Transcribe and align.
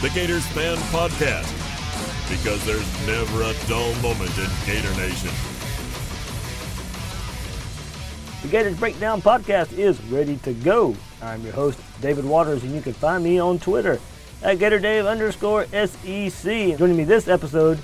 The 0.00 0.08
Gators 0.08 0.46
Fan 0.46 0.78
Podcast. 0.88 1.46
Because 2.30 2.64
there's 2.64 3.06
never 3.06 3.42
a 3.42 3.52
dull 3.68 3.94
moment 3.96 4.30
in 4.38 4.48
Gator 4.64 4.94
Nation. 4.94 5.28
The 8.40 8.48
Gators 8.48 8.78
Breakdown 8.78 9.20
podcast 9.20 9.76
is 9.76 10.02
ready 10.04 10.38
to 10.38 10.54
go. 10.54 10.96
I'm 11.20 11.42
your 11.42 11.52
host, 11.52 11.78
David 12.00 12.24
Waters, 12.24 12.62
and 12.62 12.74
you 12.74 12.80
can 12.80 12.94
find 12.94 13.22
me 13.22 13.38
on 13.38 13.58
Twitter 13.58 14.00
at 14.42 14.56
GatorDave 14.56 15.06
underscore 15.06 15.66
SEC. 15.66 16.78
Joining 16.78 16.96
me 16.96 17.04
this 17.04 17.28
episode 17.28 17.78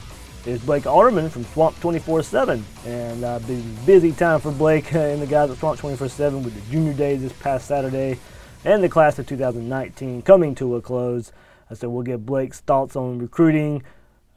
is 0.46 0.62
Blake 0.64 0.86
Alderman 0.86 1.28
from 1.28 1.44
Swamp 1.44 1.78
24 1.80 2.22
7. 2.22 2.64
And 2.86 3.24
uh, 3.24 3.40
been 3.40 3.76
busy 3.84 4.12
time 4.12 4.40
for 4.40 4.52
Blake 4.52 4.90
and 4.95 5.20
the 5.20 5.26
guys 5.26 5.51
at 5.51 5.58
Swamp 5.58 5.78
24 5.78 6.08
7 6.08 6.42
with 6.42 6.54
the 6.54 6.73
junior 6.73 6.95
day 6.95 7.16
this 7.16 7.34
past 7.34 7.66
Saturday 7.66 8.18
and 8.64 8.82
the 8.82 8.88
class 8.88 9.18
of 9.18 9.26
2019 9.26 10.23
coming 10.23 10.54
to 10.54 10.76
a 10.76 10.80
close. 10.80 11.30
Uh, 11.70 11.74
said 11.74 11.88
we'll 11.88 12.02
get 12.02 12.24
Blake's 12.24 12.60
thoughts 12.60 12.96
on 12.96 13.18
recruiting, 13.18 13.82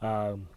um, 0.01 0.47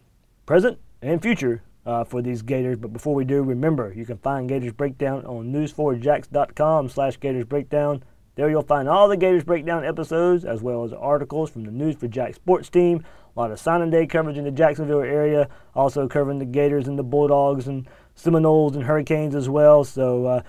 present 0.45 0.79
and 1.01 1.21
future 1.21 1.61
uh, 1.85 2.03
for 2.03 2.21
these 2.21 2.41
Gators. 2.41 2.77
But 2.77 2.93
before 2.93 3.15
we 3.15 3.25
do, 3.25 3.43
remember 3.43 3.93
you 3.95 4.05
can 4.05 4.17
find 4.17 4.49
Gators 4.49 4.73
Breakdown 4.73 5.25
on 5.25 5.51
news4jax.com 5.51 6.89
slash 6.89 7.17
Gators 7.17 7.45
Breakdown. 7.45 8.03
There 8.35 8.49
you'll 8.49 8.63
find 8.63 8.89
all 8.89 9.07
the 9.07 9.17
Gators 9.17 9.43
Breakdown 9.43 9.85
episodes 9.85 10.43
as 10.43 10.61
well 10.61 10.83
as 10.83 10.91
articles 10.91 11.51
from 11.51 11.65
the 11.65 11.71
News 11.71 11.95
for 11.95 12.07
Jack 12.07 12.33
sports 12.33 12.69
team. 12.69 13.03
A 13.35 13.39
lot 13.39 13.51
of 13.51 13.59
signing 13.59 13.91
day 13.91 14.07
coverage 14.07 14.37
in 14.37 14.43
the 14.43 14.51
Jacksonville 14.51 15.01
area, 15.01 15.49
also 15.75 16.07
covering 16.07 16.39
the 16.39 16.45
Gators 16.45 16.87
and 16.87 16.97
the 16.97 17.03
Bulldogs 17.03 17.67
and 17.67 17.87
Seminoles 18.15 18.75
and 18.75 18.85
Hurricanes 18.85 19.35
as 19.35 19.49
well. 19.49 19.83
So 19.83 20.25
uh, 20.25 20.41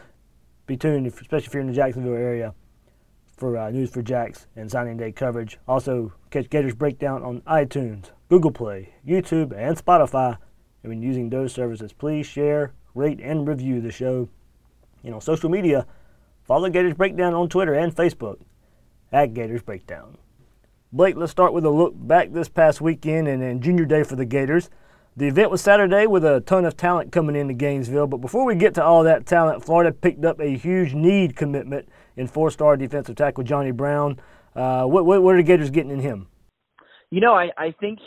be 0.66 0.76
tuned, 0.76 1.06
especially 1.06 1.46
if 1.46 1.54
you're 1.54 1.60
in 1.60 1.66
the 1.66 1.74
Jacksonville 1.74 2.14
area 2.14 2.54
for 3.36 3.56
uh, 3.56 3.70
News4Jax 3.70 4.46
and 4.56 4.70
signing 4.70 4.96
day 4.96 5.12
coverage. 5.12 5.58
Also, 5.66 6.12
catch 6.30 6.48
Gators 6.50 6.74
Breakdown 6.74 7.22
on 7.22 7.40
iTunes, 7.42 8.10
Google 8.28 8.50
Play, 8.50 8.94
YouTube, 9.06 9.52
and 9.56 9.76
Spotify. 9.76 10.38
And 10.82 10.90
when 10.90 11.02
using 11.02 11.30
those 11.30 11.52
services, 11.52 11.92
please 11.92 12.26
share, 12.26 12.72
rate, 12.94 13.20
and 13.20 13.46
review 13.46 13.80
the 13.80 13.90
show. 13.90 14.28
And 15.02 15.14
on 15.14 15.20
social 15.20 15.50
media, 15.50 15.86
follow 16.44 16.68
Gators 16.68 16.94
Breakdown 16.94 17.34
on 17.34 17.48
Twitter 17.48 17.74
and 17.74 17.94
Facebook 17.94 18.40
at 19.12 19.34
Gators 19.34 19.62
Breakdown. 19.62 20.18
Blake, 20.92 21.16
let's 21.16 21.32
start 21.32 21.52
with 21.52 21.64
a 21.64 21.70
look 21.70 21.94
back 21.96 22.32
this 22.32 22.48
past 22.48 22.80
weekend 22.80 23.26
and, 23.26 23.42
and 23.42 23.62
junior 23.62 23.84
day 23.84 24.04
for 24.04 24.16
the 24.16 24.24
Gators. 24.24 24.70
The 25.16 25.28
event 25.28 25.50
was 25.50 25.60
Saturday 25.60 26.06
with 26.06 26.24
a 26.24 26.40
ton 26.40 26.64
of 26.64 26.76
talent 26.76 27.12
coming 27.12 27.36
into 27.36 27.54
Gainesville, 27.54 28.08
but 28.08 28.20
before 28.20 28.44
we 28.44 28.56
get 28.56 28.74
to 28.74 28.84
all 28.84 29.04
that 29.04 29.26
talent, 29.26 29.64
Florida 29.64 29.92
picked 29.92 30.24
up 30.24 30.40
a 30.40 30.56
huge 30.56 30.92
need 30.92 31.36
commitment 31.36 31.88
in 32.16 32.26
four-star 32.26 32.76
defensive 32.76 33.16
tackle 33.16 33.44
Johnny 33.44 33.70
Brown. 33.70 34.20
Uh, 34.54 34.84
what, 34.84 35.04
what, 35.04 35.22
what 35.22 35.34
are 35.34 35.38
the 35.38 35.42
Gators 35.42 35.70
getting 35.70 35.90
in 35.90 36.00
him? 36.00 36.28
You 37.10 37.20
know, 37.20 37.34
I, 37.34 37.50
I 37.56 37.74
think 37.78 37.98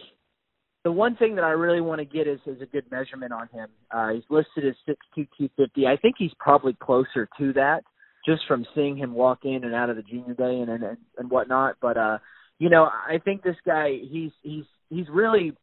the 0.84 0.92
one 0.92 1.16
thing 1.18 1.36
that 1.36 1.44
I 1.44 1.52
really 1.52 1.82
want 1.82 2.00
to 2.00 2.06
get 2.06 2.28
is, 2.28 2.40
is 2.46 2.62
a 2.62 2.66
good 2.66 2.86
measurement 2.90 3.34
on 3.34 3.50
him. 3.50 3.70
Uh, 3.92 4.14
he's 4.14 4.24
listed 4.30 4.66
as 4.66 4.76
six 4.86 4.98
two 5.14 5.26
two 5.38 5.50
fifty. 5.58 5.86
I 5.86 5.98
think 5.98 6.16
he's 6.18 6.32
probably 6.40 6.74
closer 6.80 7.28
to 7.38 7.54
that 7.54 7.84
just 8.26 8.42
from 8.48 8.66
seeing 8.74 8.98
him 8.98 9.14
walk 9.14 9.40
in 9.44 9.64
and 9.64 9.76
out 9.76 9.90
of 9.90 9.96
the 9.96 10.02
junior 10.02 10.34
day 10.34 10.60
and 10.60 10.70
and, 10.70 10.98
and 11.18 11.30
whatnot. 11.30 11.76
But 11.82 11.98
uh, 11.98 12.18
you 12.60 12.70
know, 12.70 12.84
I 12.86 13.18
think 13.24 13.44
this 13.44 13.58
guy 13.66 13.98
he's 14.10 14.32
he's 14.42 14.64
he's 14.90 15.08
really 15.10 15.54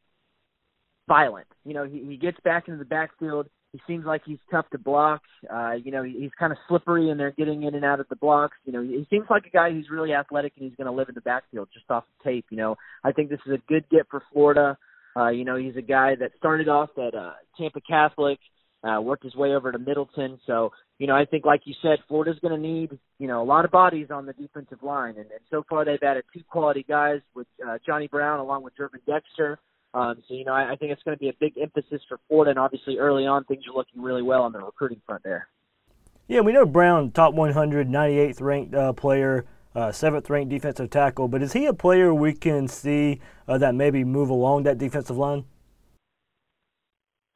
violent. 1.09 1.47
You 1.65 1.75
know, 1.75 1.85
he, 1.85 2.05
he 2.05 2.17
gets 2.17 2.39
back 2.45 2.69
into 2.69 2.79
the 2.79 2.85
backfield. 2.85 3.49
He 3.75 3.81
seems 3.89 4.07
like 4.07 4.23
he's 4.25 4.39
tough 4.53 4.71
to 4.71 4.79
block. 4.79 5.21
Uh, 5.53 5.73
you 5.73 5.91
know, 5.91 6.05
he, 6.05 6.13
he's 6.21 6.31
kind 6.39 6.53
of 6.53 6.59
slippery 6.69 7.11
and 7.11 7.19
they're 7.19 7.33
getting 7.33 7.65
in 7.65 7.75
and 7.75 7.85
out 7.85 7.99
of 7.99 8.09
the 8.09 8.15
blocks. 8.15 8.57
You 8.65 8.73
know, 8.73 8.81
he, 8.81 8.91
he 8.91 9.07
seems 9.11 9.27
like 9.29 9.47
a 9.47 9.51
guy 9.51 9.73
who's 9.73 9.89
really 9.91 10.13
athletic 10.13 10.53
and 10.57 10.65
he's 10.65 10.77
going 10.77 10.87
to 10.87 10.93
live 10.93 11.09
in 11.09 11.17
the 11.17 11.21
backfield 11.21 11.71
just 11.75 11.91
off 11.91 12.05
the 12.23 12.31
tape. 12.31 12.47
You 12.51 12.57
know, 12.57 12.77
I 13.03 13.11
think 13.11 13.31
this 13.31 13.41
is 13.45 13.53
a 13.53 13.59
good 13.67 13.85
get 13.91 14.07
for 14.09 14.23
Florida. 14.33 14.79
Uh, 15.17 15.31
you 15.31 15.45
know, 15.45 15.57
he's 15.57 15.75
a 15.75 15.83
guy 15.83 16.15
that 16.21 16.31
started 16.39 16.69
off 16.69 16.91
at 16.97 17.17
uh, 17.17 17.33
Tampa 17.59 17.81
Catholic, 17.81 18.39
uh, 18.85 19.01
worked 19.01 19.25
his 19.25 19.35
way 19.35 19.55
over 19.55 19.73
to 19.73 19.79
Middleton. 19.81 20.39
So, 20.47 20.71
you 21.01 21.09
know, 21.09 21.17
I 21.17 21.25
think, 21.25 21.45
like 21.45 21.63
you 21.65 21.75
said, 21.83 21.99
Florida's 22.07 22.39
going 22.43 22.55
to 22.55 22.61
need, 22.61 22.97
you 23.19 23.27
know, 23.27 23.43
a 23.43 23.45
lot 23.45 23.65
of 23.65 23.73
bodies 23.73 24.09
on 24.13 24.25
the 24.25 24.35
defensive 24.35 24.85
line. 24.85 25.17
And, 25.17 25.31
and 25.33 25.41
so 25.51 25.65
far 25.69 25.85
they've 25.85 25.99
added 26.01 26.23
two 26.33 26.45
quality 26.49 26.85
guys 26.89 27.23
with 27.35 27.49
uh, 27.67 27.79
Johnny 27.85 28.07
Brown 28.07 28.39
along 28.39 28.63
with 28.63 28.75
Gervon 28.77 29.01
Dexter. 29.05 29.59
Um, 29.95 30.23
so, 30.27 30.35
you 30.35 30.45
know, 30.45 30.53
I, 30.53 30.73
I 30.73 30.77
think 30.77 30.91
it's 30.91 31.03
going 31.05 31.17
to 31.17 31.21
be 31.21 31.29
a 31.29 31.35
big 31.39 31.55
emphasis 31.57 32.03
for 32.09 32.19
Florida. 32.29 32.51
And 32.51 32.59
obviously 32.59 32.99
early 32.99 33.27
on, 33.27 33.45
things 33.45 33.63
are 33.69 33.77
looking 33.77 34.03
really 34.03 34.23
well 34.23 34.43
on 34.43 34.53
the 34.53 34.59
recruiting 34.59 35.01
front 35.07 35.23
there. 35.23 35.49
Yeah, 36.27 36.41
we 36.41 36.53
know 36.53 36.67
Brown, 36.67 37.13
top 37.13 37.35
100, 37.35 37.89
98th 37.89 38.41
ranked 38.41 38.75
uh, 38.75 38.93
player, 38.93 39.45
uh, 39.75 39.93
seventh 39.93 40.29
ranked 40.29 40.51
defensive 40.51 40.91
tackle. 40.91 41.29
But 41.29 41.43
is 41.43 41.53
he 41.53 41.67
a 41.67 41.75
player 41.75 42.13
we 42.13 42.33
can 42.33 42.67
see 42.67 43.21
uh, 43.47 43.59
that 43.59 43.75
maybe 43.75 44.03
move 44.03 44.31
along 44.31 44.65
that 44.65 44.79
defensive 44.79 45.17
line? 45.17 45.45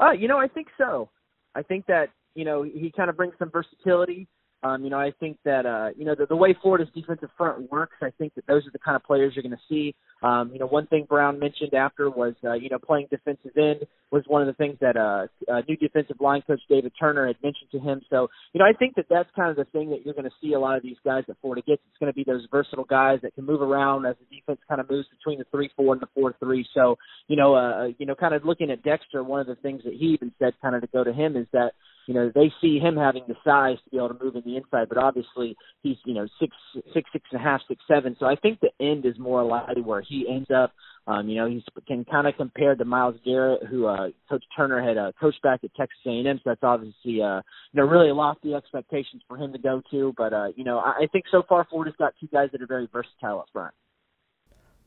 Uh, 0.00 0.12
you 0.12 0.26
know, 0.26 0.38
I 0.38 0.48
think 0.48 0.68
so. 0.78 1.10
I 1.54 1.62
think 1.62 1.86
that 1.86 2.10
you 2.34 2.44
know 2.44 2.62
he 2.62 2.92
kind 2.96 3.10
of 3.10 3.16
brings 3.16 3.34
some 3.38 3.50
versatility. 3.50 4.28
Um, 4.64 4.82
you 4.82 4.90
know, 4.90 4.98
I 4.98 5.12
think 5.20 5.38
that 5.44 5.66
uh, 5.66 5.90
you 5.96 6.04
know 6.04 6.16
the, 6.18 6.26
the 6.26 6.34
way 6.34 6.56
Florida's 6.60 6.88
defensive 6.92 7.30
front 7.36 7.70
works, 7.70 7.94
I 8.02 8.10
think 8.18 8.34
that 8.34 8.46
those 8.48 8.66
are 8.66 8.72
the 8.72 8.80
kind 8.80 8.96
of 8.96 9.04
players 9.04 9.34
you're 9.36 9.44
going 9.44 9.52
to 9.52 9.62
see. 9.68 9.94
Um, 10.20 10.50
you 10.52 10.58
know, 10.58 10.66
one 10.66 10.88
thing 10.88 11.06
Brown 11.08 11.38
mentioned 11.38 11.74
after 11.74 12.10
was 12.10 12.34
uh, 12.42 12.54
you 12.54 12.68
know 12.68 12.78
playing 12.80 13.06
defensive 13.08 13.52
end 13.56 13.86
was 14.10 14.24
one 14.26 14.42
of 14.42 14.48
the 14.48 14.54
things 14.54 14.76
that 14.80 14.96
uh, 14.96 15.26
uh, 15.52 15.62
new 15.68 15.76
defensive 15.76 16.16
line 16.20 16.42
coach 16.44 16.60
David 16.68 16.92
Turner 16.98 17.28
had 17.28 17.36
mentioned 17.40 17.70
to 17.70 17.78
him. 17.78 18.00
So 18.10 18.28
you 18.52 18.58
know, 18.58 18.64
I 18.64 18.72
think 18.76 18.96
that 18.96 19.06
that's 19.08 19.28
kind 19.36 19.48
of 19.48 19.56
the 19.56 19.70
thing 19.70 19.90
that 19.90 20.04
you're 20.04 20.14
going 20.14 20.24
to 20.24 20.36
see 20.42 20.54
a 20.54 20.60
lot 20.60 20.76
of 20.76 20.82
these 20.82 20.98
guys 21.04 21.22
that 21.28 21.36
Florida 21.40 21.62
gets. 21.64 21.82
It's 21.88 21.98
going 22.00 22.12
to 22.12 22.16
be 22.16 22.24
those 22.24 22.44
versatile 22.50 22.84
guys 22.84 23.20
that 23.22 23.36
can 23.36 23.46
move 23.46 23.62
around 23.62 24.06
as 24.06 24.16
the 24.18 24.36
defense 24.36 24.58
kind 24.68 24.80
of 24.80 24.90
moves 24.90 25.06
between 25.16 25.38
the 25.38 25.46
three 25.52 25.70
four 25.76 25.92
and 25.92 26.02
the 26.02 26.08
four 26.16 26.34
three. 26.40 26.66
So 26.74 26.96
you 27.28 27.36
know, 27.36 27.54
uh, 27.54 27.90
you 27.98 28.06
know, 28.06 28.16
kind 28.16 28.34
of 28.34 28.44
looking 28.44 28.72
at 28.72 28.82
Dexter, 28.82 29.22
one 29.22 29.40
of 29.40 29.46
the 29.46 29.54
things 29.54 29.82
that 29.84 29.94
he 29.94 30.06
even 30.06 30.32
said 30.40 30.54
kind 30.60 30.74
of 30.74 30.80
to 30.80 30.88
go 30.88 31.04
to 31.04 31.12
him 31.12 31.36
is 31.36 31.46
that 31.52 31.74
you 32.08 32.14
know 32.14 32.32
they 32.34 32.50
see 32.62 32.78
him 32.78 32.96
having 32.96 33.22
the 33.28 33.34
size 33.44 33.76
to 33.84 33.90
be 33.90 33.98
able 33.98 34.08
to 34.08 34.24
move 34.24 34.34
in 34.34 34.42
the 34.42 34.56
inside, 34.56 34.88
but 34.88 34.96
obviously 34.96 35.54
he's 35.82 35.98
you 36.06 36.14
know 36.14 36.26
six 36.40 36.56
six 36.94 37.08
six 37.12 37.26
and 37.30 37.38
a 37.38 37.44
half 37.44 37.60
six 37.68 37.82
seven. 37.86 38.16
So 38.18 38.24
I 38.24 38.34
think 38.34 38.60
the 38.60 38.70
end 38.80 39.04
is 39.04 39.18
more 39.18 39.44
likely 39.44 39.82
where 39.82 40.00
he 40.00 40.26
ends 40.26 40.50
up. 40.50 40.72
Um, 41.06 41.28
you 41.28 41.36
know 41.36 41.46
he's 41.46 41.62
can 41.86 42.06
kind 42.06 42.26
of 42.26 42.34
compare 42.38 42.74
to 42.74 42.84
Myles 42.86 43.16
Garrett, 43.26 43.64
who 43.64 43.86
uh, 43.86 44.08
Coach 44.26 44.44
Turner 44.56 44.80
had 44.80 44.96
uh, 44.96 45.12
coached 45.20 45.42
back 45.42 45.60
at 45.62 45.74
Texas 45.74 45.98
A&M. 46.06 46.38
So 46.38 46.42
that's 46.46 46.62
obviously 46.62 47.20
uh, 47.20 47.42
you 47.72 47.74
know 47.74 47.84
really 47.84 48.10
lofty 48.10 48.54
expectations 48.54 49.20
for 49.28 49.36
him 49.36 49.52
to 49.52 49.58
go 49.58 49.82
to. 49.90 50.14
But 50.16 50.32
uh, 50.32 50.48
you 50.56 50.64
know 50.64 50.78
I, 50.78 51.02
I 51.02 51.06
think 51.12 51.26
so 51.30 51.42
far 51.46 51.66
Florida's 51.68 51.96
got 51.98 52.14
two 52.18 52.28
guys 52.28 52.48
that 52.52 52.62
are 52.62 52.66
very 52.66 52.88
versatile 52.90 53.40
up 53.40 53.48
front. 53.52 53.74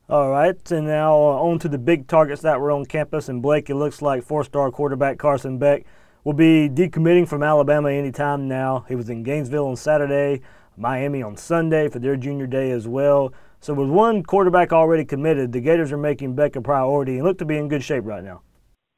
All 0.09 0.31
right, 0.31 0.71
and 0.71 0.87
now 0.87 1.13
uh, 1.13 1.37
on 1.37 1.59
to 1.59 1.69
the 1.69 1.77
big 1.77 2.07
targets 2.07 2.41
that 2.41 2.59
were 2.59 2.71
on 2.71 2.85
campus. 2.85 3.29
And 3.29 3.43
Blake, 3.43 3.69
it 3.69 3.75
looks 3.75 4.01
like 4.01 4.23
four-star 4.23 4.71
quarterback 4.71 5.19
Carson 5.19 5.59
Beck 5.59 5.85
will 6.23 6.33
be 6.33 6.69
decommitting 6.69 7.27
from 7.27 7.43
Alabama 7.43 7.91
anytime 7.91 8.47
now. 8.47 8.85
He 8.87 8.95
was 8.95 9.09
in 9.09 9.23
Gainesville 9.23 9.67
on 9.67 9.75
Saturday, 9.75 10.41
Miami 10.77 11.21
on 11.23 11.35
Sunday 11.37 11.89
for 11.89 11.99
their 11.99 12.15
junior 12.15 12.47
day 12.47 12.71
as 12.71 12.87
well. 12.87 13.33
So 13.59 13.73
with 13.73 13.89
one 13.89 14.23
quarterback 14.23 14.73
already 14.73 15.05
committed, 15.05 15.51
the 15.51 15.61
Gators 15.61 15.91
are 15.91 15.97
making 15.97 16.35
Beck 16.35 16.55
a 16.55 16.61
priority 16.61 17.17
and 17.17 17.23
look 17.23 17.37
to 17.39 17.45
be 17.45 17.57
in 17.57 17.67
good 17.67 17.83
shape 17.83 18.05
right 18.05 18.23
now. 18.23 18.41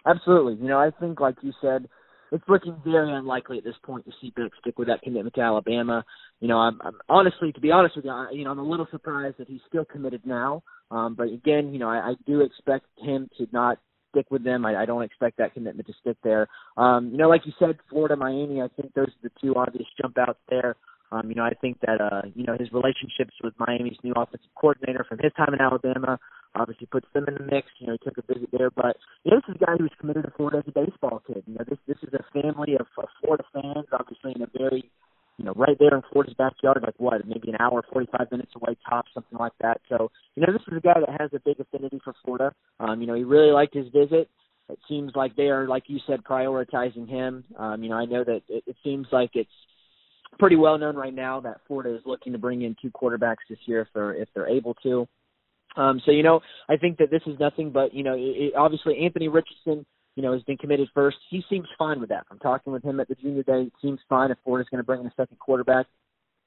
Absolutely. 0.05 0.55
You 0.55 0.67
know, 0.69 0.79
I 0.79 0.91
think, 0.99 1.19
like 1.19 1.35
you 1.41 1.53
said, 1.61 1.87
it's 2.31 2.43
looking 2.47 2.75
very 2.83 3.13
unlikely 3.13 3.57
at 3.57 3.63
this 3.63 3.75
point 3.85 4.05
to 4.05 4.11
see 4.19 4.33
Beck 4.35 4.51
stick 4.59 4.79
with 4.79 4.87
that 4.87 5.01
commitment 5.01 5.35
to 5.35 5.41
Alabama. 5.41 6.03
You 6.39 6.47
know, 6.47 6.57
I'm, 6.57 6.79
I'm 6.81 6.95
honestly, 7.07 7.51
to 7.51 7.61
be 7.61 7.71
honest 7.71 7.95
with 7.95 8.05
you, 8.05 8.11
I, 8.11 8.29
you 8.31 8.43
know, 8.43 8.51
I'm 8.51 8.59
a 8.59 8.63
little 8.63 8.87
surprised 8.89 9.37
that 9.37 9.47
he's 9.47 9.61
still 9.67 9.85
committed 9.85 10.25
now. 10.25 10.63
Um, 10.91 11.15
but 11.15 11.27
again, 11.27 11.73
you 11.73 11.79
know, 11.79 11.89
I, 11.89 11.97
I 11.97 12.13
do 12.25 12.41
expect 12.41 12.85
him 12.97 13.29
to 13.37 13.47
not 13.51 13.79
stick 14.13 14.29
with 14.29 14.43
them. 14.43 14.65
I, 14.65 14.83
I 14.83 14.85
don't 14.85 15.03
expect 15.03 15.37
that 15.37 15.53
commitment 15.53 15.87
to 15.87 15.93
stick 15.99 16.17
there. 16.23 16.47
Um, 16.77 17.09
you 17.11 17.17
know, 17.17 17.27
like 17.27 17.41
you 17.45 17.53
said, 17.57 17.77
Florida, 17.89 18.15
Miami, 18.15 18.61
I 18.61 18.69
think 18.79 18.93
those 18.93 19.09
are 19.09 19.23
the 19.23 19.31
two 19.41 19.55
obvious 19.55 19.87
jump 19.99 20.17
outs 20.17 20.39
there. 20.49 20.75
Um, 21.11 21.29
you 21.29 21.35
know, 21.35 21.43
I 21.43 21.53
think 21.53 21.79
that 21.81 22.01
uh, 22.01 22.21
you 22.33 22.43
know 22.43 22.55
his 22.57 22.71
relationships 22.71 23.33
with 23.43 23.53
Miami's 23.59 23.97
new 24.03 24.13
offensive 24.15 24.49
coordinator 24.55 25.05
from 25.07 25.19
his 25.19 25.31
time 25.37 25.53
in 25.53 25.61
Alabama 25.61 26.17
obviously 26.55 26.87
puts 26.87 27.07
them 27.13 27.25
in 27.27 27.35
the 27.35 27.43
mix. 27.43 27.67
You 27.79 27.87
know, 27.87 27.93
he 27.93 28.09
took 28.09 28.17
a 28.17 28.33
visit 28.33 28.49
there, 28.51 28.69
but 28.69 28.97
you 29.23 29.31
know, 29.31 29.37
this 29.37 29.55
is 29.55 29.61
a 29.61 29.65
guy 29.65 29.73
who 29.77 29.83
was 29.83 29.97
committed 29.99 30.23
to 30.23 30.31
Florida 30.35 30.59
as 30.59 30.67
a 30.67 30.73
baseball 30.73 31.21
kid. 31.25 31.43
You 31.45 31.55
know, 31.55 31.65
this 31.67 31.77
this 31.87 31.97
is 32.01 32.13
a 32.13 32.25
family 32.33 32.75
of, 32.79 32.87
of 32.97 33.09
Florida 33.21 33.43
fans, 33.53 33.85
obviously 33.91 34.33
in 34.35 34.41
a 34.41 34.49
very 34.57 34.89
you 35.37 35.45
know, 35.45 35.53
right 35.55 35.77
there 35.79 35.95
in 35.95 36.03
Florida's 36.11 36.35
backyard, 36.35 36.79
like 36.83 36.95
what, 36.97 37.25
maybe 37.27 37.49
an 37.49 37.57
hour, 37.59 37.83
45 37.91 38.31
minutes 38.31 38.51
away, 38.55 38.77
top, 38.87 39.05
something 39.13 39.37
like 39.37 39.53
that. 39.61 39.81
So, 39.89 40.11
you 40.35 40.45
know, 40.45 40.53
this 40.53 40.61
is 40.67 40.77
a 40.77 40.81
guy 40.81 40.99
that 40.99 41.21
has 41.21 41.31
a 41.33 41.39
big 41.39 41.59
affinity 41.59 41.99
for 42.03 42.13
Florida. 42.23 42.53
Um, 42.79 43.01
you 43.01 43.07
know, 43.07 43.15
he 43.15 43.23
really 43.23 43.51
liked 43.51 43.73
his 43.73 43.87
visit. 43.87 44.29
It 44.69 44.79
seems 44.87 45.11
like 45.15 45.35
they 45.35 45.49
are, 45.49 45.67
like 45.67 45.83
you 45.87 45.99
said, 46.07 46.23
prioritizing 46.23 47.07
him. 47.09 47.43
Um, 47.57 47.83
you 47.83 47.89
know, 47.89 47.97
I 47.97 48.05
know 48.05 48.23
that 48.23 48.41
it, 48.47 48.63
it 48.67 48.75
seems 48.83 49.07
like 49.11 49.31
it's 49.33 49.49
pretty 50.39 50.55
well 50.55 50.77
known 50.77 50.95
right 50.95 51.13
now 51.13 51.39
that 51.41 51.61
Florida 51.67 51.95
is 51.95 52.01
looking 52.05 52.33
to 52.33 52.39
bring 52.39 52.61
in 52.61 52.75
two 52.81 52.91
quarterbacks 52.91 53.43
this 53.49 53.59
year 53.65 53.81
if 53.81 53.87
they're 53.93 54.13
if 54.13 54.29
they're 54.33 54.47
able 54.47 54.75
to. 54.83 55.07
Um, 55.75 56.01
so 56.05 56.11
you 56.11 56.23
know, 56.23 56.41
I 56.69 56.77
think 56.77 56.97
that 56.97 57.11
this 57.11 57.21
is 57.25 57.39
nothing 57.39 57.71
but 57.71 57.93
you 57.93 58.03
know, 58.03 58.13
it, 58.13 58.19
it, 58.19 58.53
obviously 58.55 58.99
Anthony 59.03 59.27
Richardson, 59.27 59.85
you 60.15 60.23
know, 60.23 60.33
has 60.33 60.43
been 60.43 60.57
committed 60.57 60.89
first. 60.93 61.17
He 61.29 61.43
seems 61.49 61.67
fine 61.77 61.99
with 61.99 62.09
that. 62.09 62.25
I'm 62.29 62.39
talking 62.39 62.73
with 62.73 62.83
him 62.83 62.99
at 62.99 63.07
the 63.07 63.15
junior 63.15 63.43
day. 63.43 63.63
It 63.63 63.73
seems 63.81 63.99
fine 64.07 64.31
if 64.31 64.37
Florida's 64.43 64.69
going 64.69 64.79
to 64.79 64.85
bring 64.85 65.01
in 65.01 65.07
a 65.07 65.13
second 65.17 65.39
quarterback. 65.39 65.87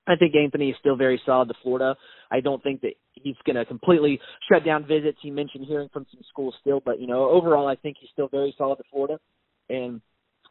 I 0.07 0.15
think 0.15 0.35
Anthony 0.37 0.71
is 0.71 0.77
still 0.79 0.97
very 0.97 1.21
solid 1.27 1.49
to 1.49 1.55
Florida. 1.63 1.97
I 2.31 2.41
don't 2.41 2.63
think 2.63 2.81
that 2.83 2.93
he's 3.15 3.35
going 3.45 3.57
to 3.57 3.65
completely 3.65 4.21
shut 4.49 4.65
down 4.65 4.87
visits. 4.87 5.19
He 5.21 5.31
mentioned 5.31 5.67
hearing 5.67 5.89
from 5.93 6.07
some 6.13 6.21
schools 6.29 6.55
still, 6.61 6.81
but 6.85 7.01
you 7.01 7.09
know, 7.09 7.29
overall, 7.29 7.67
I 7.67 7.75
think 7.75 7.97
he's 8.01 8.11
still 8.11 8.29
very 8.29 8.55
solid 8.57 8.77
to 8.77 8.85
Florida. 8.91 9.19
And 9.69 10.01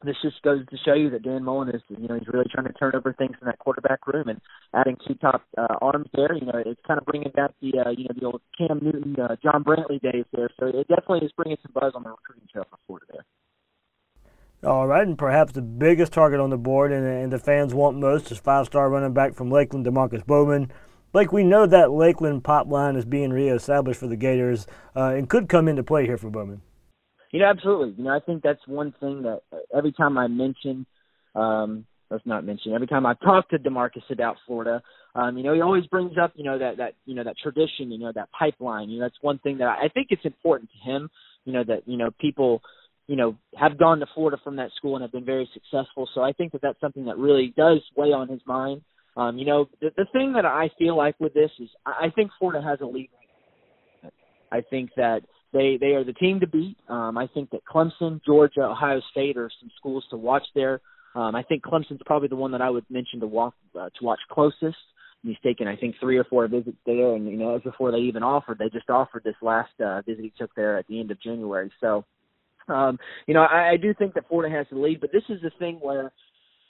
this 0.03 0.15
just 0.21 0.41
goes 0.41 0.65
to 0.69 0.77
show 0.85 0.93
you 0.93 1.09
that 1.11 1.23
Dan 1.23 1.43
Mullen 1.43 1.69
is, 1.69 1.81
you 1.89 2.07
know, 2.07 2.15
he's 2.15 2.27
really 2.27 2.45
trying 2.51 2.67
to 2.67 2.73
turn 2.73 2.95
over 2.95 3.13
things 3.13 3.35
in 3.41 3.47
that 3.47 3.59
quarterback 3.59 4.05
room 4.07 4.27
and 4.27 4.41
adding 4.73 4.97
two 5.07 5.15
top 5.15 5.43
uh, 5.57 5.75
arms 5.81 6.07
there. 6.13 6.33
You 6.33 6.45
know, 6.45 6.61
it's 6.65 6.81
kind 6.87 6.99
of 6.99 7.05
bringing 7.05 7.31
back 7.31 7.51
the, 7.61 7.79
uh, 7.79 7.89
you 7.91 8.05
know, 8.05 8.15
the 8.19 8.25
old 8.25 8.41
Cam 8.57 8.79
Newton, 8.81 9.15
uh, 9.19 9.35
John 9.43 9.63
Brantley 9.63 10.01
days 10.01 10.25
there. 10.33 10.49
So 10.59 10.67
it 10.67 10.87
definitely 10.87 11.25
is 11.25 11.31
bringing 11.35 11.57
some 11.61 11.71
buzz 11.73 11.93
on 11.95 12.03
the 12.03 12.09
recruiting 12.09 12.47
trail 12.51 12.65
for 12.69 12.77
Florida 12.87 13.05
there. 13.11 13.25
All 14.71 14.87
right, 14.87 15.05
and 15.05 15.17
perhaps 15.17 15.51
the 15.51 15.61
biggest 15.61 16.13
target 16.13 16.39
on 16.39 16.49
the 16.49 16.57
board 16.57 16.91
and, 16.91 17.05
and 17.05 17.31
the 17.31 17.37
fans 17.37 17.73
want 17.73 17.99
most 17.99 18.31
is 18.31 18.39
five-star 18.39 18.89
running 18.89 19.13
back 19.13 19.35
from 19.35 19.51
Lakeland, 19.51 19.85
Demarkcus 19.85 20.25
Bowman. 20.25 20.71
Like 21.13 21.31
we 21.31 21.43
know 21.43 21.65
that 21.67 21.91
Lakeland 21.91 22.43
pipeline 22.43 22.95
is 22.95 23.05
being 23.05 23.31
reestablished 23.31 23.99
for 23.99 24.07
the 24.07 24.17
Gators 24.17 24.65
uh, 24.95 25.13
and 25.15 25.29
could 25.29 25.47
come 25.47 25.67
into 25.67 25.83
play 25.83 26.05
here 26.05 26.17
for 26.17 26.29
Bowman. 26.29 26.61
You 27.35 27.41
know, 27.41 27.47
absolutely. 27.47 27.95
You 27.97 28.05
know, 28.05 28.15
I 28.15 28.21
think 28.21 28.43
that's 28.43 28.65
one 28.65 28.93
thing 29.01 29.23
that 29.23 29.41
every 29.75 29.91
time 29.91 30.17
I 30.17 30.27
mention, 30.27 30.85
um, 31.35 31.85
let's 32.09 32.25
not 32.25 32.45
mention, 32.45 32.71
every 32.71 32.87
time 32.87 33.05
I 33.05 33.13
talk 33.15 33.49
to 33.49 33.59
Demarkcus 33.59 34.09
about 34.09 34.37
Florida, 34.47 34.81
um, 35.15 35.37
you 35.37 35.43
know, 35.43 35.53
he 35.53 35.59
always 35.59 35.85
brings 35.87 36.13
up, 36.17 36.31
you 36.35 36.45
know, 36.45 36.57
that 36.57 36.77
that 36.77 36.93
you 37.05 37.13
know 37.13 37.25
that 37.25 37.35
tradition, 37.43 37.91
you 37.91 37.99
know, 37.99 38.13
that 38.15 38.29
pipeline. 38.31 38.89
You 38.89 38.99
know, 38.99 39.05
that's 39.05 39.17
one 39.19 39.39
thing 39.39 39.57
that 39.57 39.67
I, 39.67 39.89
think 39.89 40.07
it's 40.11 40.23
important 40.23 40.69
to 40.71 40.89
him. 40.89 41.09
You 41.43 41.51
know, 41.51 41.65
that 41.65 41.85
you 41.85 41.97
know 41.97 42.09
people, 42.21 42.61
you 43.07 43.17
know, 43.17 43.35
have 43.57 43.77
gone 43.77 43.99
to 43.99 44.05
Florida 44.15 44.37
from 44.41 44.55
that 44.55 44.69
school 44.77 44.95
and 44.95 45.01
have 45.01 45.11
been 45.11 45.25
very 45.25 45.49
successful. 45.53 46.07
So 46.15 46.21
I 46.21 46.31
think 46.31 46.53
that 46.53 46.61
that's 46.61 46.79
something 46.79 47.03
that 47.07 47.17
really 47.17 47.53
does 47.57 47.81
weigh 47.97 48.13
on 48.13 48.29
his 48.29 48.39
mind. 48.47 48.81
Um, 49.17 49.37
you 49.37 49.45
know, 49.45 49.67
the, 49.81 49.89
the 49.97 50.05
thing 50.13 50.31
that 50.35 50.45
I 50.45 50.69
feel 50.79 50.95
like 50.95 51.19
with 51.19 51.33
this 51.33 51.51
is 51.59 51.67
I, 51.85 52.05
I 52.05 52.09
think 52.11 52.31
Florida 52.39 52.65
has 52.65 52.79
a 52.79 52.85
lead. 52.85 53.09
I 54.53 54.61
think 54.61 54.91
that 54.95 55.23
they 55.55 55.77
they 55.79 55.93
are 55.93 56.03
the 56.03 56.13
team 56.13 56.39
to 56.41 56.47
beat. 56.47 56.77
Um, 56.89 57.17
I 57.17 57.27
think 57.33 57.49
that 57.51 57.61
Clemson, 57.65 58.21
Georgia, 58.25 58.63
Ohio 58.63 59.01
State 59.11 59.37
are 59.37 59.49
some 59.59 59.71
schools 59.77 60.03
to 60.09 60.17
watch 60.17 60.43
there. 60.53 60.81
Um, 61.15 61.33
I 61.33 61.43
think 61.43 61.63
Clemson's 61.63 62.01
probably 62.05 62.27
the 62.27 62.35
one 62.35 62.51
that 62.51 62.61
I 62.61 62.69
would 62.69 62.85
mention 62.89 63.21
to 63.21 63.27
walk 63.27 63.55
uh, 63.79 63.89
to 63.97 64.05
watch 64.05 64.19
closest. 64.29 64.77
He's 65.23 65.37
taken, 65.43 65.67
I 65.67 65.75
think, 65.75 65.95
three 65.99 66.17
or 66.17 66.25
four 66.25 66.47
visits 66.47 66.77
there, 66.85 67.15
and 67.15 67.25
you 67.27 67.37
know, 67.37 67.55
as 67.55 67.61
before 67.61 67.91
they 67.91 67.99
even 67.99 68.21
offered, 68.21 68.59
they 68.59 68.69
just 68.69 68.89
offered 68.89 69.23
this 69.23 69.35
last 69.41 69.71
uh, 69.83 70.01
visit 70.01 70.23
he 70.23 70.33
took 70.37 70.53
there 70.55 70.77
at 70.77 70.85
the 70.87 70.99
end 70.99 71.09
of 71.09 71.21
January. 71.21 71.71
So, 71.81 72.05
um, 72.67 72.99
you 73.25 73.33
know, 73.33 73.41
I, 73.41 73.71
I 73.71 73.77
do 73.77 73.93
think 73.93 74.13
that 74.13 74.27
Florida 74.27 74.55
has 74.55 74.67
the 74.69 74.77
lead, 74.77 75.01
but 75.01 75.11
this 75.11 75.23
is 75.29 75.41
the 75.41 75.51
thing 75.57 75.79
where 75.81 76.11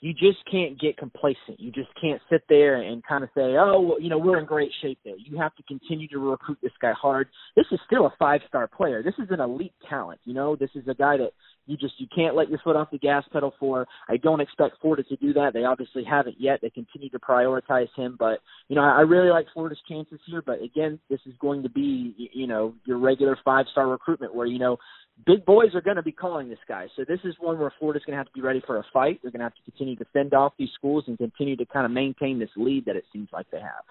you 0.00 0.12
just 0.12 0.38
can't 0.50 0.78
get 0.78 0.96
complacent. 0.96 1.58
You 1.58 1.72
just 1.72 1.88
can't 2.00 2.20
sit 2.30 2.42
there 2.48 2.82
and 2.82 3.02
kind 3.04 3.24
of 3.24 3.30
say, 3.34 3.56
"Oh, 3.56 3.80
well, 3.80 4.00
you 4.00 4.10
know, 4.10 4.18
we're 4.18 4.38
in 4.38 4.44
great 4.44 4.70
shape." 4.82 4.98
There, 5.04 5.16
you 5.16 5.38
have 5.38 5.54
to 5.56 5.62
continue 5.62 6.08
to 6.08 6.18
recruit 6.18 6.58
this 6.62 6.72
guy 6.80 6.92
hard. 6.92 7.28
This 7.56 7.66
is 7.72 7.80
still 7.86 8.06
a 8.06 8.14
five-star 8.18 8.68
player. 8.68 9.02
This 9.02 9.14
is 9.18 9.30
an 9.30 9.40
elite 9.40 9.74
talent. 9.88 10.20
You 10.24 10.34
know, 10.34 10.56
this 10.56 10.70
is 10.74 10.86
a 10.88 10.94
guy 10.94 11.16
that 11.16 11.32
you 11.66 11.76
just 11.76 11.94
you 11.98 12.06
can't 12.14 12.34
let 12.34 12.48
your 12.48 12.58
foot 12.58 12.76
off 12.76 12.90
the 12.90 12.98
gas 12.98 13.24
pedal 13.32 13.54
for. 13.58 13.86
I 14.08 14.16
don't 14.16 14.40
expect 14.40 14.76
Florida 14.80 15.02
to 15.04 15.16
do 15.16 15.32
that. 15.34 15.52
They 15.52 15.64
obviously 15.64 16.04
haven't 16.04 16.36
yet. 16.40 16.60
They 16.62 16.70
continue 16.70 17.10
to 17.10 17.18
prioritize 17.18 17.88
him, 17.96 18.16
but 18.18 18.40
you 18.68 18.76
know, 18.76 18.82
I 18.82 19.00
really 19.00 19.30
like 19.30 19.46
Florida's 19.52 19.80
chances 19.88 20.20
here. 20.26 20.42
But 20.44 20.62
again, 20.62 20.98
this 21.10 21.20
is 21.26 21.34
going 21.40 21.62
to 21.62 21.68
be 21.68 22.30
you 22.32 22.46
know 22.46 22.74
your 22.84 22.98
regular 22.98 23.38
five-star 23.44 23.88
recruitment 23.88 24.34
where 24.34 24.46
you 24.46 24.58
know 24.58 24.76
big 25.24 25.44
boys 25.44 25.74
are 25.74 25.80
going 25.80 25.96
to 25.96 26.02
be 26.02 26.12
calling 26.12 26.48
this 26.48 26.58
guy. 26.68 26.86
So 26.96 27.04
this 27.06 27.20
is 27.24 27.34
one 27.40 27.58
where 27.58 27.72
Florida's 27.78 28.04
going 28.04 28.14
to 28.14 28.18
have 28.18 28.26
to 28.26 28.32
be 28.32 28.42
ready 28.42 28.62
for 28.66 28.76
a 28.78 28.84
fight. 28.92 29.20
They're 29.22 29.30
going 29.30 29.40
to 29.40 29.44
have 29.44 29.54
to 29.54 29.70
continue 29.70 29.96
to 29.96 30.04
fend 30.12 30.34
off 30.34 30.52
these 30.58 30.70
schools 30.74 31.04
and 31.06 31.16
continue 31.16 31.56
to 31.56 31.66
kind 31.66 31.86
of 31.86 31.92
maintain 31.92 32.38
this 32.38 32.50
lead 32.56 32.84
that 32.86 32.96
it 32.96 33.04
seems 33.12 33.28
like 33.32 33.46
they 33.50 33.60
have. 33.60 33.84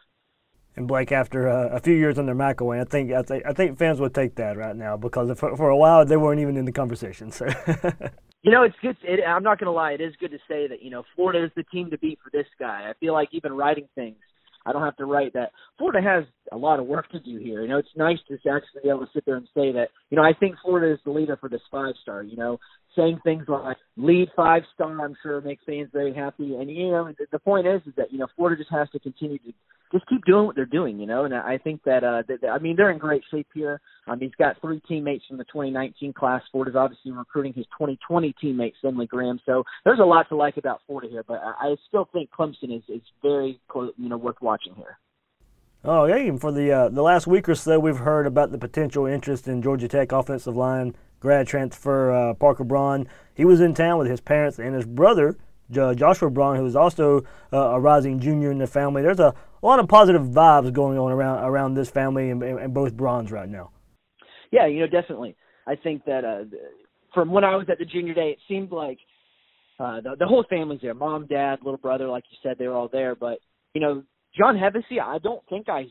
And 0.75 0.88
Blake, 0.88 1.12
after 1.12 1.48
uh, 1.48 1.69
a 1.69 1.80
few 1.80 1.95
years 1.95 2.19
under 2.19 2.36
McElwain, 2.36 2.81
I 2.81 2.83
think 2.83 3.12
I 3.12 3.22
think 3.22 3.45
I 3.45 3.54
think 3.54 3.77
fans 3.77 4.00
would 4.00 4.13
take 4.13 4.36
that 4.36 4.57
right 4.57 4.75
now 4.75 4.98
because 4.98 5.38
for, 5.39 5.56
for 5.56 5.69
a 5.69 5.77
while 5.77 6.06
they 6.06 6.18
weren't 6.18 6.42
even 6.42 6.57
in 6.57 6.66
the 6.66 6.72
conversation. 6.72 7.31
So. 7.31 7.45
you 8.42 8.51
know, 8.51 8.63
it's 8.63 8.75
good. 8.81 8.98
It, 9.04 9.22
I'm 9.25 9.44
not 9.44 9.60
going 9.60 9.68
to 9.68 9.72
lie. 9.72 9.94
It 9.94 10.01
is 10.01 10.13
good 10.19 10.31
to 10.31 10.39
say 10.48 10.68
that 10.68 10.81
you 10.81 10.89
know 10.89 11.04
Florida 11.16 11.45
is 11.45 11.51
the 11.56 11.63
team 11.63 11.89
to 11.92 11.98
beat 11.98 12.19
for 12.24 12.30
this 12.30 12.48
guy. 12.60 12.89
I 12.89 12.94
feel 13.00 13.13
like 13.13 13.30
even 13.31 13.54
writing 13.54 13.88
things 13.95 14.18
I 14.66 14.72
don't 14.72 14.81
have 14.81 14.98
to 14.98 15.06
write 15.06 15.33
that. 15.33 15.51
Florida 15.77 16.01
has 16.01 16.24
a 16.51 16.57
lot 16.57 16.80
of 16.80 16.86
work 16.86 17.09
to 17.12 17.19
do 17.19 17.38
here. 17.38 17.62
You 17.62 17.68
know, 17.68 17.77
it's 17.77 17.89
nice 17.95 18.18
to 18.27 18.36
actually 18.36 18.81
be 18.83 18.89
able 18.89 19.01
to 19.01 19.12
sit 19.13 19.25
there 19.25 19.36
and 19.36 19.47
say 19.56 19.71
that. 19.74 19.89
You 20.09 20.18
know, 20.18 20.24
I 20.24 20.33
think 20.33 20.56
Florida 20.63 20.94
is 20.94 21.00
the 21.06 21.12
leader 21.12 21.38
for 21.38 21.50
this 21.50 21.62
five 21.71 21.95
star. 22.01 22.24
You 22.24 22.38
know, 22.38 22.59
saying 22.95 23.19
things 23.24 23.45
like 23.47 23.77
lead 23.97 24.30
five 24.36 24.63
star, 24.74 25.03
I'm 25.03 25.15
sure 25.21 25.42
makes 25.42 25.63
fans 25.65 25.89
very 25.92 26.13
happy. 26.13 26.56
And 26.56 26.69
you 26.69 26.92
know, 26.92 27.12
the, 27.31 27.39
point 27.39 27.68
is, 27.68 27.81
is 27.86 27.94
that 27.97 28.12
you 28.12 28.19
know 28.19 28.27
Florida 28.36 28.62
just 28.62 28.71
has 28.71 28.89
to 28.92 29.00
continue 29.00 29.38
to 29.39 29.53
just 29.92 30.07
keep 30.07 30.24
doing 30.25 30.45
what 30.45 30.56
they're 30.56 30.65
doing. 30.65 31.00
You 31.00 31.07
know, 31.07 31.25
and 31.25 31.33
I 31.33 31.57
think 31.57 31.83
that 31.83 32.03
uh, 32.03 32.24
that, 32.27 32.50
I 32.50 32.59
mean 32.59 32.75
they're 32.75 32.92
in 32.92 32.97
great 32.97 33.24
shape 33.31 33.47
here. 33.53 33.81
Um, 34.07 34.19
he's 34.19 34.31
got 34.38 34.59
three 34.62 34.81
teammates 34.88 35.25
from 35.27 35.38
the 35.38 35.45
2019 35.45 36.13
class. 36.13 36.42
Florida's 36.51 36.75
obviously 36.75 37.12
recruiting 37.12 37.53
his 37.53 37.65
2020 37.77 38.33
teammate 38.44 38.74
Finley 38.81 39.07
Graham. 39.07 39.39
So 39.45 39.63
there's 39.83 40.00
a 40.00 40.06
lot 40.06 40.30
to 40.30 40.36
like 40.36 40.57
about 40.57 40.81
Florida 40.88 41.09
here, 41.12 41.24
but 41.27 41.42
I, 41.44 41.69
I 41.69 41.75
still 41.88 42.07
think 42.12 42.30
Clemson 42.31 42.75
is 42.75 42.83
is 42.88 43.01
very 43.21 43.59
you 43.74 44.09
know 44.09 44.18
worth 44.18 44.42
watching 44.42 44.75
here. 44.75 44.97
Oh, 45.87 46.05
yeah. 46.05 46.17
And 46.17 46.41
for 46.41 46.51
the 46.51 46.71
uh, 46.71 46.89
the 46.89 47.03
last 47.03 47.27
week 47.27 47.47
or 47.47 47.55
so, 47.55 47.79
we've 47.79 47.97
heard 47.97 48.25
about 48.25 48.51
the 48.51 48.57
potential 48.57 49.05
interest 49.05 49.47
in 49.47 49.61
Georgia 49.61 49.87
Tech 49.87 50.11
offensive 50.11 50.55
line 50.55 50.95
grad 51.19 51.47
transfer 51.47 52.11
uh, 52.11 52.33
Parker 52.33 52.63
Braun. 52.63 53.07
He 53.35 53.45
was 53.45 53.61
in 53.61 53.73
town 53.73 53.99
with 53.99 54.07
his 54.07 54.19
parents 54.19 54.59
and 54.59 54.73
his 54.73 54.85
brother, 54.85 55.37
Joshua 55.71 56.30
Braun, 56.30 56.57
who 56.57 56.65
is 56.65 56.75
also 56.75 57.23
uh, 57.54 57.57
a 57.57 57.80
rising 57.80 58.19
junior 58.19 58.51
in 58.51 58.57
the 58.57 58.68
family. 58.68 59.01
There's 59.01 59.19
a, 59.19 59.33
a, 59.61 59.65
lot 59.65 59.80
of 59.80 59.87
positive 59.87 60.23
vibes 60.23 60.71
going 60.73 60.97
on 60.97 61.11
around 61.11 61.44
around 61.44 61.75
this 61.75 61.89
family 61.89 62.30
and, 62.30 62.42
and 62.42 62.73
both 62.73 62.94
Brauns 62.94 63.31
right 63.31 63.49
now. 63.49 63.71
Yeah, 64.51 64.68
you 64.68 64.80
know, 64.80 64.87
definitely. 64.87 65.35
I 65.68 65.75
think 65.75 66.06
that 66.06 66.23
uh, 66.23 66.45
from 67.13 67.31
when 67.31 67.44
I 67.44 67.56
was 67.56 67.68
at 67.69 67.77
the 67.77 67.85
junior 67.85 68.13
day, 68.13 68.30
it 68.31 68.39
seemed 68.47 68.71
like 68.71 68.99
uh, 69.80 70.01
the, 70.01 70.15
the 70.19 70.27
whole 70.27 70.45
family's 70.49 70.81
there. 70.81 70.94
Mom, 70.94 71.27
dad, 71.27 71.59
little 71.63 71.77
brother, 71.77 72.07
like 72.07 72.23
you 72.31 72.37
said, 72.42 72.57
they 72.57 72.68
were 72.68 72.75
all 72.75 72.89
there. 72.92 73.15
But 73.15 73.39
you 73.73 73.81
know, 73.81 74.04
John 74.37 74.56
Hevesy, 74.56 75.01
I 75.01 75.19
don't 75.19 75.42
think 75.49 75.69
I 75.69 75.85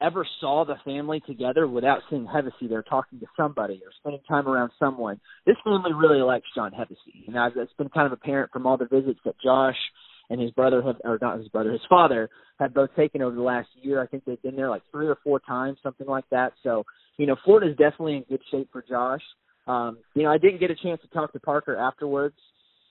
ever 0.00 0.26
saw 0.40 0.64
the 0.64 0.76
family 0.84 1.20
together 1.26 1.66
without 1.66 2.00
seeing 2.08 2.26
Hevesy 2.26 2.68
there 2.68 2.82
talking 2.82 3.18
to 3.20 3.26
somebody 3.36 3.80
or 3.84 3.90
spending 3.98 4.20
time 4.28 4.46
around 4.46 4.70
someone. 4.78 5.20
This 5.44 5.56
family 5.64 5.92
really 5.92 6.22
likes 6.22 6.46
John 6.54 6.70
Hevesy. 6.70 7.26
You 7.26 7.32
know, 7.32 7.48
it's 7.56 7.72
been 7.74 7.88
kind 7.88 8.06
of 8.06 8.12
apparent 8.12 8.52
from 8.52 8.66
all 8.66 8.76
the 8.76 8.86
visits 8.86 9.18
that 9.24 9.34
Josh 9.42 9.76
and 10.30 10.40
his 10.40 10.50
brother 10.52 10.82
have, 10.82 10.96
or 11.04 11.18
not 11.20 11.38
his 11.38 11.48
brother, 11.48 11.72
his 11.72 11.80
father 11.88 12.28
have 12.60 12.74
both 12.74 12.90
taken 12.94 13.22
over 13.22 13.34
the 13.34 13.42
last 13.42 13.68
year. 13.80 14.00
I 14.00 14.06
think 14.06 14.24
they've 14.24 14.42
been 14.42 14.56
there 14.56 14.70
like 14.70 14.82
three 14.92 15.08
or 15.08 15.16
four 15.24 15.40
times, 15.40 15.78
something 15.82 16.06
like 16.06 16.28
that. 16.30 16.52
So, 16.62 16.84
you 17.16 17.26
know, 17.26 17.36
Florida's 17.44 17.76
definitely 17.76 18.16
in 18.16 18.24
good 18.28 18.42
shape 18.50 18.68
for 18.70 18.84
Josh. 18.88 19.22
Um, 19.66 19.98
you 20.14 20.22
know, 20.22 20.30
I 20.30 20.38
didn't 20.38 20.60
get 20.60 20.70
a 20.70 20.76
chance 20.76 21.00
to 21.02 21.08
talk 21.08 21.32
to 21.32 21.40
Parker 21.40 21.76
afterwards. 21.76 22.36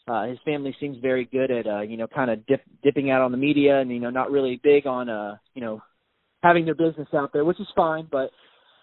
Uh, 0.08 0.28
his 0.28 0.40
family 0.46 0.76
seems 0.80 0.98
very 1.02 1.26
good 1.26 1.52
at, 1.52 1.68
uh, 1.68 1.82
you 1.82 1.98
know, 1.98 2.08
kind 2.08 2.32
of 2.32 2.46
dip, 2.46 2.62
dipping 2.82 3.12
out 3.12 3.22
on 3.22 3.32
the 3.32 3.38
media 3.38 3.80
and, 3.80 3.92
you 3.92 4.00
know, 4.00 4.10
not 4.10 4.32
really 4.32 4.60
big 4.64 4.88
on, 4.88 5.10
uh, 5.10 5.36
you 5.54 5.62
know, 5.62 5.82
having 6.42 6.66
their 6.66 6.76
business 6.76 7.08
out 7.14 7.34
there, 7.34 7.44
which 7.44 7.60
is 7.60 7.68
fine. 7.76 8.08
But 8.10 8.32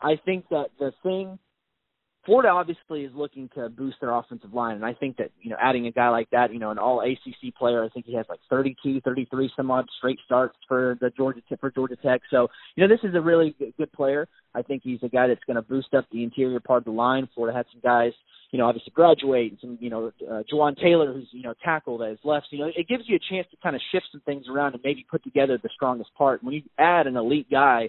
I 0.02 0.16
think 0.24 0.46
that 0.50 0.66
the 0.78 0.92
thing, 1.02 1.38
Florida 2.26 2.48
obviously 2.48 3.04
is 3.04 3.12
looking 3.14 3.48
to 3.54 3.68
boost 3.68 3.96
their 4.00 4.12
offensive 4.12 4.54
line, 4.54 4.76
and 4.76 4.84
I 4.84 4.94
think 4.94 5.18
that 5.18 5.30
you 5.40 5.50
know 5.50 5.56
adding 5.60 5.86
a 5.86 5.92
guy 5.92 6.08
like 6.08 6.30
that, 6.30 6.52
you 6.52 6.58
know, 6.58 6.70
an 6.70 6.78
All 6.78 7.00
ACC 7.00 7.54
player, 7.54 7.84
I 7.84 7.88
think 7.90 8.06
he 8.06 8.14
has 8.14 8.24
like 8.28 8.40
32, 8.48 9.02
33 9.02 9.50
some 9.54 9.70
odd 9.70 9.86
straight 9.98 10.18
starts 10.24 10.56
for 10.66 10.96
the 11.00 11.10
Georgia 11.10 11.40
for 11.60 11.70
Georgia 11.70 11.96
Tech. 11.96 12.22
So 12.30 12.48
you 12.76 12.86
know 12.86 12.94
this 12.94 13.04
is 13.06 13.14
a 13.14 13.20
really 13.20 13.54
good 13.76 13.92
player. 13.92 14.26
I 14.54 14.62
think 14.62 14.82
he's 14.82 15.00
a 15.02 15.08
guy 15.08 15.26
that's 15.26 15.44
going 15.46 15.56
to 15.56 15.62
boost 15.62 15.92
up 15.92 16.06
the 16.12 16.22
interior 16.24 16.60
part 16.60 16.78
of 16.78 16.84
the 16.84 16.92
line. 16.92 17.28
Florida 17.34 17.56
had 17.56 17.66
some 17.72 17.80
guys, 17.82 18.12
you 18.50 18.58
know, 18.58 18.66
obviously 18.66 18.92
graduate, 18.94 19.52
and 19.52 19.60
some, 19.60 19.78
you 19.80 19.90
know, 19.90 20.12
uh, 20.30 20.42
Jawaan 20.52 20.80
Taylor, 20.80 21.12
who's 21.12 21.28
you 21.32 21.42
know 21.42 21.54
tackled 21.64 22.02
as 22.02 22.18
left. 22.24 22.46
You 22.50 22.60
know, 22.60 22.70
it 22.76 22.88
gives 22.88 23.04
you 23.06 23.16
a 23.16 23.32
chance 23.34 23.46
to 23.50 23.56
kind 23.62 23.74
of 23.74 23.82
shift 23.92 24.06
some 24.12 24.20
things 24.22 24.46
around 24.48 24.74
and 24.74 24.82
maybe 24.84 25.04
put 25.10 25.24
together 25.24 25.58
the 25.62 25.70
strongest 25.74 26.14
part. 26.14 26.42
When 26.42 26.54
you 26.54 26.62
add 26.78 27.06
an 27.06 27.16
elite 27.16 27.50
guy 27.50 27.88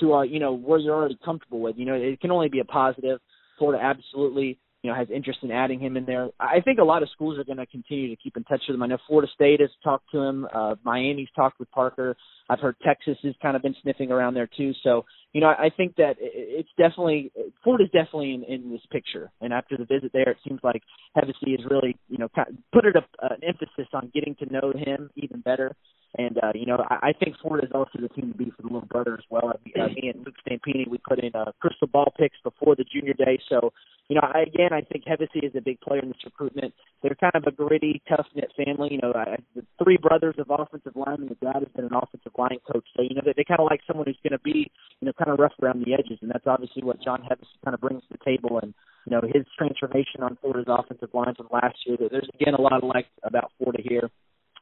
to 0.00 0.14
uh, 0.14 0.22
you 0.22 0.38
know 0.38 0.52
where 0.52 0.78
you're 0.78 0.94
already 0.94 1.18
comfortable 1.24 1.60
with. 1.60 1.76
You 1.76 1.86
know, 1.86 1.94
it 1.94 2.20
can 2.20 2.30
only 2.30 2.48
be 2.48 2.60
a 2.60 2.64
positive. 2.64 3.20
Florida 3.58 3.82
absolutely 3.82 4.58
you 4.82 4.90
know 4.90 4.96
has 4.96 5.08
interest 5.10 5.40
in 5.42 5.50
adding 5.50 5.80
him 5.80 5.96
in 5.96 6.04
there. 6.04 6.28
I 6.40 6.60
think 6.60 6.78
a 6.78 6.84
lot 6.84 7.02
of 7.02 7.08
schools 7.10 7.38
are 7.38 7.44
going 7.44 7.58
to 7.58 7.66
continue 7.66 8.08
to 8.08 8.20
keep 8.20 8.36
in 8.36 8.44
touch 8.44 8.62
with 8.68 8.74
him. 8.74 8.82
I 8.82 8.86
know 8.86 8.98
Florida 9.06 9.30
State 9.34 9.60
has 9.60 9.70
talked 9.82 10.10
to 10.12 10.18
him. 10.18 10.46
Uh, 10.52 10.74
Miami's 10.84 11.28
talked 11.34 11.58
with 11.58 11.70
Parker. 11.70 12.16
I've 12.50 12.60
heard 12.60 12.76
Texas 12.84 13.16
has 13.22 13.34
kind 13.40 13.56
of 13.56 13.62
been 13.62 13.76
sniffing 13.82 14.10
around 14.10 14.34
there 14.34 14.48
too. 14.56 14.72
So 14.82 15.04
you 15.32 15.40
know, 15.40 15.46
I 15.46 15.70
think 15.74 15.96
that 15.96 16.16
it's 16.18 16.68
definitely 16.76 17.32
Florida's 17.62 17.90
definitely 17.92 18.34
in, 18.34 18.44
in 18.44 18.70
this 18.70 18.82
picture. 18.90 19.30
And 19.40 19.52
after 19.52 19.76
the 19.76 19.84
visit 19.84 20.12
there, 20.12 20.30
it 20.30 20.38
seems 20.46 20.60
like 20.62 20.82
Hevesy 21.16 21.56
has 21.56 21.70
really 21.70 21.96
you 22.08 22.18
know 22.18 22.28
kind 22.28 22.48
of 22.48 22.56
put 22.72 22.84
it 22.84 22.96
a, 22.96 23.32
an 23.32 23.40
emphasis 23.46 23.88
on 23.92 24.10
getting 24.12 24.34
to 24.36 24.52
know 24.52 24.72
him 24.76 25.10
even 25.16 25.40
better. 25.40 25.74
And 26.18 26.36
uh, 26.42 26.52
you 26.54 26.66
know, 26.66 26.84
I, 26.90 27.08
I 27.08 27.12
think 27.12 27.36
Florida 27.40 27.66
is 27.66 27.72
also 27.74 27.98
the 28.00 28.08
team 28.08 28.32
to 28.32 28.38
beat 28.38 28.52
for 28.54 28.62
the 28.62 28.68
little 28.68 28.88
brother 28.88 29.14
as 29.14 29.24
well. 29.30 29.48
Uh, 29.48 29.88
me 29.88 30.12
and 30.12 30.24
Luke 30.26 30.36
Stampini, 30.46 30.88
we 30.88 30.98
put 30.98 31.18
in 31.24 31.34
uh, 31.34 31.52
crystal 31.60 31.88
ball 31.88 32.12
picks 32.18 32.36
before 32.44 32.76
the 32.76 32.84
junior 32.84 33.14
day. 33.14 33.38
So, 33.48 33.72
you 34.08 34.16
know, 34.16 34.22
I, 34.22 34.42
again, 34.42 34.72
I 34.72 34.82
think 34.82 35.04
Hevesy 35.04 35.42
is 35.42 35.52
a 35.56 35.62
big 35.62 35.80
player 35.80 36.00
in 36.00 36.08
this 36.08 36.20
recruitment. 36.24 36.74
They're 37.02 37.14
kind 37.14 37.34
of 37.34 37.44
a 37.46 37.50
gritty, 37.50 38.02
tough 38.08 38.26
knit 38.34 38.52
family. 38.56 38.90
You 38.92 38.98
know, 39.02 39.12
I, 39.14 39.36
the 39.56 39.64
three 39.82 39.96
brothers 39.96 40.34
of 40.38 40.50
offensive 40.50 40.92
linemen. 40.94 41.30
The 41.30 41.46
dad 41.46 41.64
has 41.64 41.72
been 41.74 41.86
an 41.86 41.94
offensive 41.94 42.32
line 42.36 42.58
coach, 42.70 42.84
so 42.94 43.02
you 43.02 43.14
know 43.14 43.22
they, 43.24 43.32
they 43.34 43.44
kind 43.44 43.60
of 43.60 43.68
like 43.70 43.80
someone 43.86 44.06
who's 44.06 44.20
going 44.22 44.36
to 44.36 44.44
be, 44.44 44.70
you 45.00 45.06
know, 45.06 45.12
kind 45.16 45.30
of 45.30 45.38
rough 45.38 45.56
around 45.62 45.82
the 45.84 45.94
edges, 45.94 46.18
and 46.20 46.30
that's 46.30 46.46
obviously 46.46 46.82
what 46.82 47.02
John 47.02 47.22
Hevesy 47.22 47.56
kind 47.64 47.74
of 47.74 47.80
brings 47.80 48.02
to 48.02 48.08
the 48.12 48.24
table. 48.24 48.60
And 48.62 48.74
you 49.06 49.12
know, 49.12 49.22
his 49.22 49.44
transformation 49.56 50.22
on 50.22 50.36
Florida's 50.40 50.68
offensive 50.68 51.08
line 51.14 51.34
from 51.34 51.48
last 51.50 51.78
year. 51.86 51.96
There's 51.98 52.28
again 52.34 52.54
a 52.54 52.60
lot 52.60 52.84
of 52.84 52.84
like 52.84 53.06
about 53.24 53.50
Florida 53.56 53.82
here. 53.82 54.10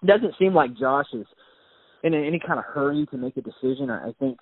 Doesn't 0.04 0.34
seem 0.38 0.54
like 0.54 0.76
Josh 0.76 1.06
is 1.12 1.26
in 2.02 2.14
any 2.14 2.38
kind 2.38 2.58
of 2.58 2.64
hurry 2.64 3.06
to 3.10 3.16
make 3.16 3.36
a 3.36 3.42
decision. 3.42 3.90
I 3.90 4.12
think 4.18 4.38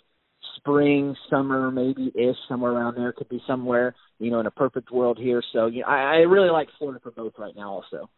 spring, 0.56 1.16
summer, 1.30 1.70
maybe 1.70 2.12
ish, 2.14 2.36
somewhere 2.48 2.72
around 2.72 2.96
there 2.96 3.12
could 3.12 3.28
be 3.28 3.42
somewhere, 3.46 3.94
you 4.18 4.30
know, 4.30 4.40
in 4.40 4.46
a 4.46 4.50
perfect 4.50 4.90
world 4.90 5.18
here. 5.18 5.42
So, 5.52 5.66
you 5.66 5.82
know, 5.82 5.88
I, 5.88 5.98
I 5.98 6.16
really 6.18 6.50
like 6.50 6.68
Florida 6.78 7.00
for 7.02 7.10
both 7.10 7.34
right 7.38 7.54
now 7.56 7.72
also. 7.72 8.08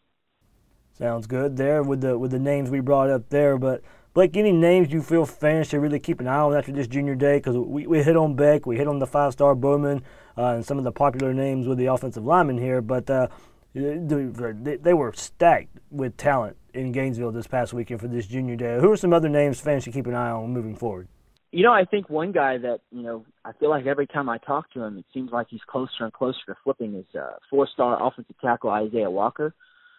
Sounds 0.99 1.27
good 1.27 1.57
there 1.57 1.83
with 1.83 2.03
the 2.03 2.19
with 2.19 2.31
the 2.31 2.39
names 2.39 2.69
we 2.69 2.81
brought 2.81 3.09
up 3.09 3.31
there, 3.31 3.57
but 3.57 3.83
Blake, 4.13 4.37
any 4.37 4.53
names 4.53 4.93
you 4.93 5.03
feel 5.03 5.25
fans 5.25 5.69
should 5.69 5.81
really 5.81 6.01
keep 6.01 6.21
an 6.21 6.27
eye 6.27 6.41
on 6.41 6.55
after 6.55 6.73
this 6.73 6.89
junior 6.89 7.15
day? 7.15 7.39
Because 7.39 7.57
we, 7.57 7.87
we 7.87 8.03
hit 8.03 8.17
on 8.17 8.35
Beck, 8.35 8.67
we 8.67 8.77
hit 8.77 8.89
on 8.89 8.99
the 8.99 9.07
five 9.07 9.33
star 9.33 9.55
Bowman, 9.55 10.03
uh, 10.37 10.57
and 10.57 10.67
some 10.67 10.79
of 10.79 10.85
the 10.85 10.93
popular 10.93 11.33
names 11.33 11.67
with 11.67 11.79
the 11.79 11.87
offensive 11.87 12.25
linemen 12.25 12.59
here, 12.59 12.83
but 12.83 13.09
uh, 13.09 13.29
they 13.73 14.93
were 14.93 15.13
stacked 15.15 15.79
with 15.91 16.17
talent 16.17 16.57
in 16.75 16.93
Gainesville 16.93 17.33
this 17.33 17.47
past 17.47 17.73
weekend 17.73 18.01
for 18.01 18.09
this 18.09 18.27
junior 18.27 18.57
day. 18.57 18.79
Who 18.81 18.91
are 18.91 18.97
some 18.97 19.13
other 19.13 19.29
names 19.29 19.61
fans 19.61 19.85
should 19.85 19.93
keep 19.93 20.07
an 20.07 20.15
eye 20.15 20.31
on 20.31 20.53
moving 20.53 20.77
forward? 20.77 21.09
You 21.53 21.65
know, 21.65 21.73
I 21.73 21.85
think 21.85 22.09
one 22.09 22.31
guy 22.31 22.59
that 22.59 22.81
you 22.93 23.03
know 23.03 23.25
I 23.45 23.53
feel 23.53 23.71
like 23.71 23.87
every 23.87 24.07
time 24.07 24.29
I 24.29 24.39
talk 24.39 24.71
to 24.73 24.83
him, 24.83 24.99
it 24.99 25.05
seems 25.13 25.31
like 25.33 25.49
he's 25.51 25.61
closer 25.69 25.91
and 26.05 26.13
closer 26.13 26.39
to 26.47 26.55
flipping 26.63 26.95
is 26.95 27.07
uh, 27.19 27.33
four-star 27.51 28.07
offensive 28.07 28.37
tackle 28.41 28.71
Isaiah 28.71 29.11
Walker 29.11 29.53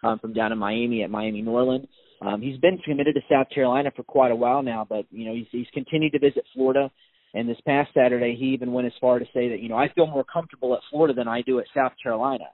um, 0.04 0.20
from 0.20 0.34
down 0.34 0.52
in 0.52 0.58
Miami 0.58 1.04
at 1.04 1.10
Miami 1.10 1.42
Norland. 1.42 1.88
Um, 2.22 2.42
he's 2.42 2.58
been 2.60 2.78
committed 2.78 3.16
to 3.16 3.22
South 3.30 3.48
Carolina 3.54 3.92
for 3.96 4.04
quite 4.04 4.32
a 4.32 4.36
while 4.36 4.64
now, 4.64 4.86
but 4.88 5.06
you 5.12 5.26
know 5.26 5.34
he's 5.34 5.48
he's 5.52 5.68
continued 5.74 6.14
to 6.14 6.20
visit 6.20 6.46
Florida. 6.54 6.90
And 7.34 7.48
this 7.48 7.58
past 7.66 7.92
Saturday, 7.94 8.36
he 8.38 8.48
even 8.48 8.74
went 8.74 8.88
as 8.88 8.94
far 9.00 9.18
to 9.18 9.26
say 9.34 9.50
that 9.50 9.60
you 9.60 9.70
know 9.70 9.78
I 9.78 9.90
feel 9.94 10.08
more 10.08 10.24
comfortable 10.24 10.74
at 10.74 10.82
Florida 10.90 11.14
than 11.14 11.28
I 11.28 11.42
do 11.42 11.60
at 11.60 11.66
South 11.76 11.94
Carolina. 12.02 12.46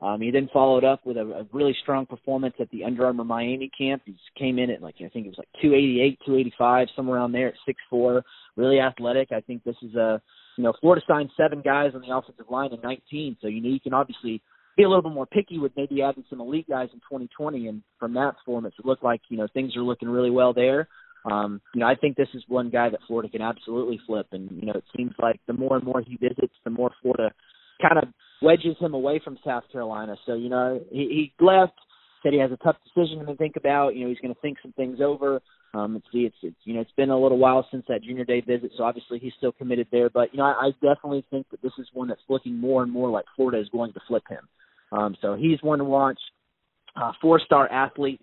Um, 0.00 0.20
he 0.20 0.30
then 0.30 0.50
followed 0.52 0.84
up 0.84 1.06
with 1.06 1.16
a, 1.16 1.22
a 1.22 1.46
really 1.52 1.74
strong 1.82 2.04
performance 2.04 2.54
at 2.60 2.70
the 2.70 2.84
Under 2.84 3.06
Armour 3.06 3.24
Miami 3.24 3.70
camp. 3.76 4.02
He 4.04 4.14
came 4.38 4.58
in 4.58 4.70
at 4.70 4.82
like 4.82 4.96
I 4.96 5.08
think 5.08 5.26
it 5.26 5.30
was 5.30 5.38
like 5.38 5.48
288, 5.62 6.18
285, 6.26 6.88
somewhere 6.94 7.18
around 7.18 7.32
there 7.32 7.48
at 7.48 7.54
6'4", 7.92 8.22
really 8.56 8.78
athletic. 8.78 9.32
I 9.32 9.40
think 9.40 9.64
this 9.64 9.76
is 9.82 9.94
a 9.94 10.20
you 10.58 10.64
know 10.64 10.74
Florida 10.80 11.04
signed 11.08 11.30
seven 11.36 11.62
guys 11.62 11.92
on 11.94 12.02
the 12.02 12.14
offensive 12.14 12.50
line 12.50 12.74
in 12.74 12.80
19, 12.82 13.38
so 13.40 13.48
you 13.48 13.62
know 13.62 13.70
you 13.70 13.80
can 13.80 13.94
obviously 13.94 14.42
be 14.76 14.82
a 14.82 14.88
little 14.88 15.02
bit 15.02 15.12
more 15.12 15.26
picky 15.26 15.58
with 15.58 15.72
maybe 15.76 16.02
adding 16.02 16.24
some 16.28 16.42
elite 16.42 16.68
guys 16.68 16.88
in 16.92 16.98
2020. 17.00 17.68
And 17.68 17.82
from 17.98 18.12
that 18.14 18.36
performance, 18.36 18.74
it 18.78 18.84
looked 18.84 19.02
like 19.04 19.22
you 19.30 19.38
know 19.38 19.48
things 19.54 19.76
are 19.76 19.82
looking 19.82 20.10
really 20.10 20.30
well 20.30 20.52
there. 20.52 20.88
Um, 21.24 21.60
you 21.74 21.80
know, 21.80 21.86
I 21.86 21.94
think 21.94 22.16
this 22.16 22.28
is 22.34 22.44
one 22.48 22.68
guy 22.70 22.90
that 22.90 23.00
Florida 23.06 23.30
can 23.30 23.40
absolutely 23.40 23.98
flip, 24.06 24.26
and 24.32 24.50
you 24.60 24.66
know, 24.66 24.74
it 24.74 24.84
seems 24.94 25.12
like 25.18 25.40
the 25.46 25.54
more 25.54 25.76
and 25.76 25.84
more 25.84 26.02
he 26.06 26.16
visits, 26.16 26.54
the 26.64 26.70
more 26.70 26.90
Florida 27.00 27.32
kind 27.80 27.98
of 27.98 28.08
wedges 28.42 28.76
him 28.78 28.94
away 28.94 29.20
from 29.22 29.38
South 29.44 29.64
Carolina. 29.70 30.16
So, 30.26 30.34
you 30.34 30.48
know, 30.48 30.80
he, 30.90 31.32
he 31.38 31.44
left, 31.44 31.74
said 32.22 32.32
he 32.32 32.38
has 32.40 32.52
a 32.52 32.56
tough 32.58 32.76
decision 32.84 33.24
to 33.26 33.36
think 33.36 33.56
about. 33.56 33.94
You 33.94 34.04
know, 34.04 34.08
he's 34.08 34.18
going 34.18 34.34
to 34.34 34.40
think 34.40 34.58
some 34.62 34.72
things 34.72 34.98
over. 35.02 35.40
Um, 35.74 36.02
see, 36.12 36.20
it's, 36.20 36.36
it's 36.42 36.56
you 36.64 36.74
know, 36.74 36.80
it's 36.80 36.92
been 36.96 37.10
a 37.10 37.18
little 37.18 37.38
while 37.38 37.66
since 37.70 37.84
that 37.88 38.02
junior 38.02 38.24
day 38.24 38.40
visit, 38.40 38.70
so 38.76 38.84
obviously 38.84 39.18
he's 39.18 39.32
still 39.36 39.52
committed 39.52 39.88
there. 39.92 40.08
But 40.08 40.32
you 40.32 40.38
know, 40.38 40.44
I, 40.44 40.68
I 40.68 40.70
definitely 40.82 41.24
think 41.30 41.46
that 41.50 41.60
this 41.60 41.72
is 41.78 41.86
one 41.92 42.08
that's 42.08 42.20
looking 42.28 42.56
more 42.56 42.82
and 42.82 42.90
more 42.90 43.10
like 43.10 43.26
Florida 43.34 43.60
is 43.60 43.68
going 43.68 43.92
to 43.92 44.00
flip 44.08 44.22
him. 44.28 44.48
Um, 44.92 45.16
so 45.20 45.34
he's 45.34 45.62
one 45.62 45.78
to 45.78 45.84
watch. 45.84 46.18
Uh, 46.98 47.12
four-star 47.20 47.70
athlete, 47.70 48.22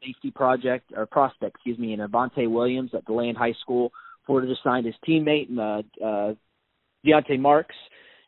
safety 0.00 0.30
project 0.30 0.92
or 0.96 1.04
prospect, 1.04 1.56
excuse 1.56 1.76
me, 1.78 1.92
in 1.92 1.98
Avantae 1.98 2.48
Williams 2.48 2.90
at 2.94 3.04
Deland 3.06 3.36
High 3.36 3.54
School. 3.60 3.90
Florida 4.24 4.46
just 4.46 4.62
signed 4.62 4.86
his 4.86 4.94
teammate, 5.08 5.48
uh, 5.58 5.82
uh, 6.04 6.34
Deontay 7.04 7.40
Marks 7.40 7.74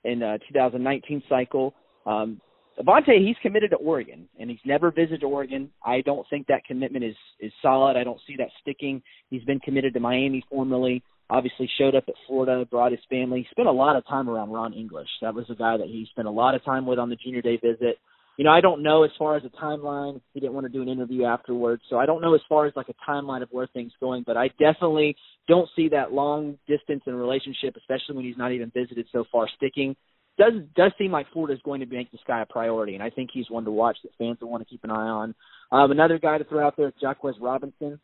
in 0.04 0.22
uh, 0.22 0.38
2019 0.48 1.22
cycle. 1.28 1.74
Um, 2.06 2.40
Avantae, 2.78 3.24
he's 3.24 3.36
committed 3.40 3.70
to 3.70 3.76
Oregon, 3.76 4.28
and 4.38 4.50
he's 4.50 4.58
never 4.64 4.90
visited 4.90 5.22
Oregon. 5.22 5.70
I 5.84 6.00
don't 6.00 6.26
think 6.28 6.46
that 6.48 6.64
commitment 6.64 7.04
is 7.04 7.14
is 7.38 7.52
solid. 7.62 7.96
I 7.96 8.02
don't 8.02 8.20
see 8.26 8.36
that 8.38 8.48
sticking. 8.60 9.00
He's 9.30 9.44
been 9.44 9.60
committed 9.60 9.94
to 9.94 10.00
Miami 10.00 10.44
formerly. 10.50 11.02
Obviously, 11.30 11.70
showed 11.78 11.94
up 11.94 12.04
at 12.08 12.14
Florida, 12.26 12.66
brought 12.70 12.92
his 12.92 13.00
family. 13.08 13.40
He 13.40 13.46
spent 13.50 13.68
a 13.68 13.72
lot 13.72 13.96
of 13.96 14.06
time 14.06 14.28
around 14.28 14.50
Ron 14.50 14.74
English. 14.74 15.08
That 15.22 15.34
was 15.34 15.46
a 15.50 15.54
guy 15.54 15.76
that 15.76 15.86
he 15.86 16.06
spent 16.10 16.28
a 16.28 16.32
lot 16.32 16.54
of 16.54 16.64
time 16.64 16.84
with 16.84 16.98
on 16.98 17.08
the 17.08 17.16
junior 17.16 17.42
day 17.42 17.56
visit 17.56 17.98
you 18.36 18.44
know, 18.44 18.50
I 18.50 18.60
don't 18.60 18.82
know 18.82 19.04
as 19.04 19.10
far 19.18 19.36
as 19.36 19.44
a 19.44 19.62
timeline. 19.62 20.20
He 20.32 20.40
didn't 20.40 20.54
want 20.54 20.66
to 20.66 20.72
do 20.72 20.82
an 20.82 20.88
interview 20.88 21.24
afterwards, 21.24 21.82
so 21.88 21.98
I 21.98 22.06
don't 22.06 22.20
know 22.20 22.34
as 22.34 22.40
far 22.48 22.66
as 22.66 22.72
like 22.74 22.88
a 22.88 23.10
timeline 23.10 23.42
of 23.42 23.48
where 23.50 23.68
things 23.68 23.92
going. 24.00 24.24
But 24.26 24.36
I 24.36 24.48
definitely 24.58 25.16
don't 25.46 25.68
see 25.76 25.88
that 25.90 26.12
long 26.12 26.58
distance 26.66 27.02
in 27.06 27.12
a 27.12 27.16
relationship, 27.16 27.76
especially 27.76 28.16
when 28.16 28.24
he's 28.24 28.36
not 28.36 28.52
even 28.52 28.70
visited 28.74 29.06
so 29.12 29.24
far, 29.30 29.48
sticking. 29.56 29.94
Does 30.36 30.54
does 30.74 30.90
seem 30.98 31.12
like 31.12 31.26
Florida 31.32 31.54
is 31.54 31.60
going 31.64 31.80
to 31.80 31.86
make 31.86 32.10
this 32.10 32.20
guy 32.26 32.42
a 32.42 32.46
priority, 32.46 32.94
and 32.94 33.02
I 33.02 33.10
think 33.10 33.30
he's 33.32 33.48
one 33.48 33.64
to 33.66 33.70
watch 33.70 33.98
that 34.02 34.10
fans 34.18 34.38
will 34.40 34.50
want 34.50 34.64
to 34.64 34.68
keep 34.68 34.82
an 34.82 34.90
eye 34.90 34.94
on. 34.94 35.34
Um, 35.70 35.92
another 35.92 36.18
guy 36.18 36.38
to 36.38 36.44
throw 36.44 36.66
out 36.66 36.76
there 36.76 36.88
is 36.88 36.94
Jacquez 37.00 37.34
Robinson. 37.40 38.00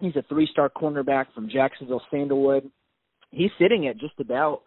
He's 0.00 0.14
a 0.16 0.22
three-star 0.28 0.70
cornerback 0.70 1.26
from 1.34 1.48
Jacksonville 1.48 2.02
Sandalwood. 2.10 2.70
He's 3.30 3.50
sitting 3.58 3.88
at 3.88 3.98
just 3.98 4.14
about. 4.20 4.62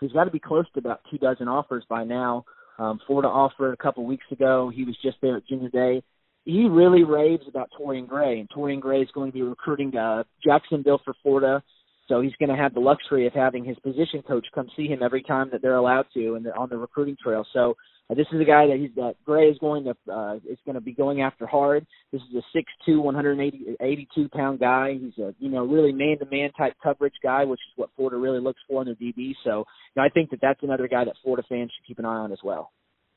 He's 0.00 0.12
got 0.12 0.24
to 0.24 0.30
be 0.30 0.40
close 0.40 0.66
to 0.74 0.80
about 0.80 1.00
two 1.10 1.18
dozen 1.18 1.48
offers 1.48 1.84
by 1.88 2.04
now. 2.04 2.44
Um, 2.78 3.00
Florida 3.06 3.28
offered 3.28 3.72
a 3.72 3.76
couple 3.76 4.04
weeks 4.04 4.26
ago. 4.30 4.70
He 4.74 4.84
was 4.84 4.96
just 5.02 5.18
there 5.22 5.36
at 5.36 5.46
junior 5.46 5.68
day. 5.68 6.02
He 6.44 6.66
really 6.68 7.04
raves 7.04 7.44
about 7.48 7.70
Torian 7.78 8.06
Gray, 8.06 8.40
and 8.40 8.48
Torian 8.50 8.80
Gray 8.80 9.00
is 9.00 9.08
going 9.14 9.30
to 9.30 9.34
be 9.34 9.42
recruiting 9.42 9.96
uh, 9.96 10.24
Jacksonville 10.44 11.00
for 11.04 11.14
Florida. 11.22 11.62
So 12.08 12.20
he's 12.20 12.34
going 12.38 12.50
to 12.50 12.56
have 12.56 12.74
the 12.74 12.80
luxury 12.80 13.26
of 13.26 13.32
having 13.32 13.64
his 13.64 13.78
position 13.78 14.22
coach 14.26 14.46
come 14.54 14.68
see 14.76 14.86
him 14.86 15.02
every 15.02 15.22
time 15.22 15.48
that 15.52 15.62
they're 15.62 15.76
allowed 15.76 16.06
to, 16.14 16.34
and 16.34 16.46
on 16.48 16.68
the 16.68 16.76
recruiting 16.76 17.16
trail. 17.22 17.46
So 17.52 17.76
uh, 18.10 18.14
this 18.14 18.26
is 18.32 18.40
a 18.40 18.44
guy 18.44 18.66
that 18.66 18.76
he's 18.78 18.90
that 18.96 19.14
Gray 19.24 19.48
is 19.48 19.56
going 19.58 19.84
to 19.84 20.12
uh, 20.12 20.36
is 20.48 20.58
going 20.66 20.74
to 20.74 20.80
be 20.80 20.92
going 20.92 21.22
after 21.22 21.46
hard. 21.46 21.86
This 22.12 22.20
is 22.30 22.36
a 22.36 22.42
six 22.52 22.70
two, 22.84 23.00
one 23.00 23.14
hundred 23.14 23.40
eighty 23.40 23.76
eighty 23.80 24.06
two 24.14 24.28
pound 24.28 24.60
guy. 24.60 24.98
He's 25.00 25.16
a 25.18 25.34
you 25.38 25.48
know 25.48 25.64
really 25.64 25.92
man 25.92 26.18
to 26.18 26.26
man 26.30 26.52
type 26.52 26.74
coverage 26.82 27.14
guy, 27.22 27.44
which 27.44 27.60
is 27.60 27.72
what 27.76 27.88
Florida 27.96 28.18
really 28.18 28.40
looks 28.40 28.60
for 28.68 28.82
in 28.82 28.86
their 28.86 28.94
DB. 28.94 29.32
So 29.42 29.60
you 29.60 29.64
know, 29.96 30.02
I 30.02 30.10
think 30.10 30.30
that 30.30 30.40
that's 30.42 30.62
another 30.62 30.88
guy 30.88 31.04
that 31.04 31.14
Florida 31.22 31.46
fans 31.48 31.72
should 31.74 31.86
keep 31.86 31.98
an 31.98 32.04
eye 32.04 32.16
on 32.16 32.32
as 32.32 32.40
well. 32.44 32.72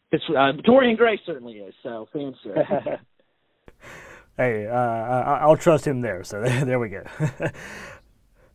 Because 0.10 0.26
uh, 0.30 0.54
Torian 0.66 0.96
Gray 0.96 1.20
certainly 1.26 1.56
is. 1.56 1.74
So 1.84 2.08
fans 2.14 2.36
hey, 4.38 4.68
uh, 4.68 4.74
I'll 4.74 5.58
trust 5.58 5.86
him 5.86 6.00
there. 6.00 6.24
So 6.24 6.42
there 6.42 6.80
we 6.80 6.88
go. 6.90 7.04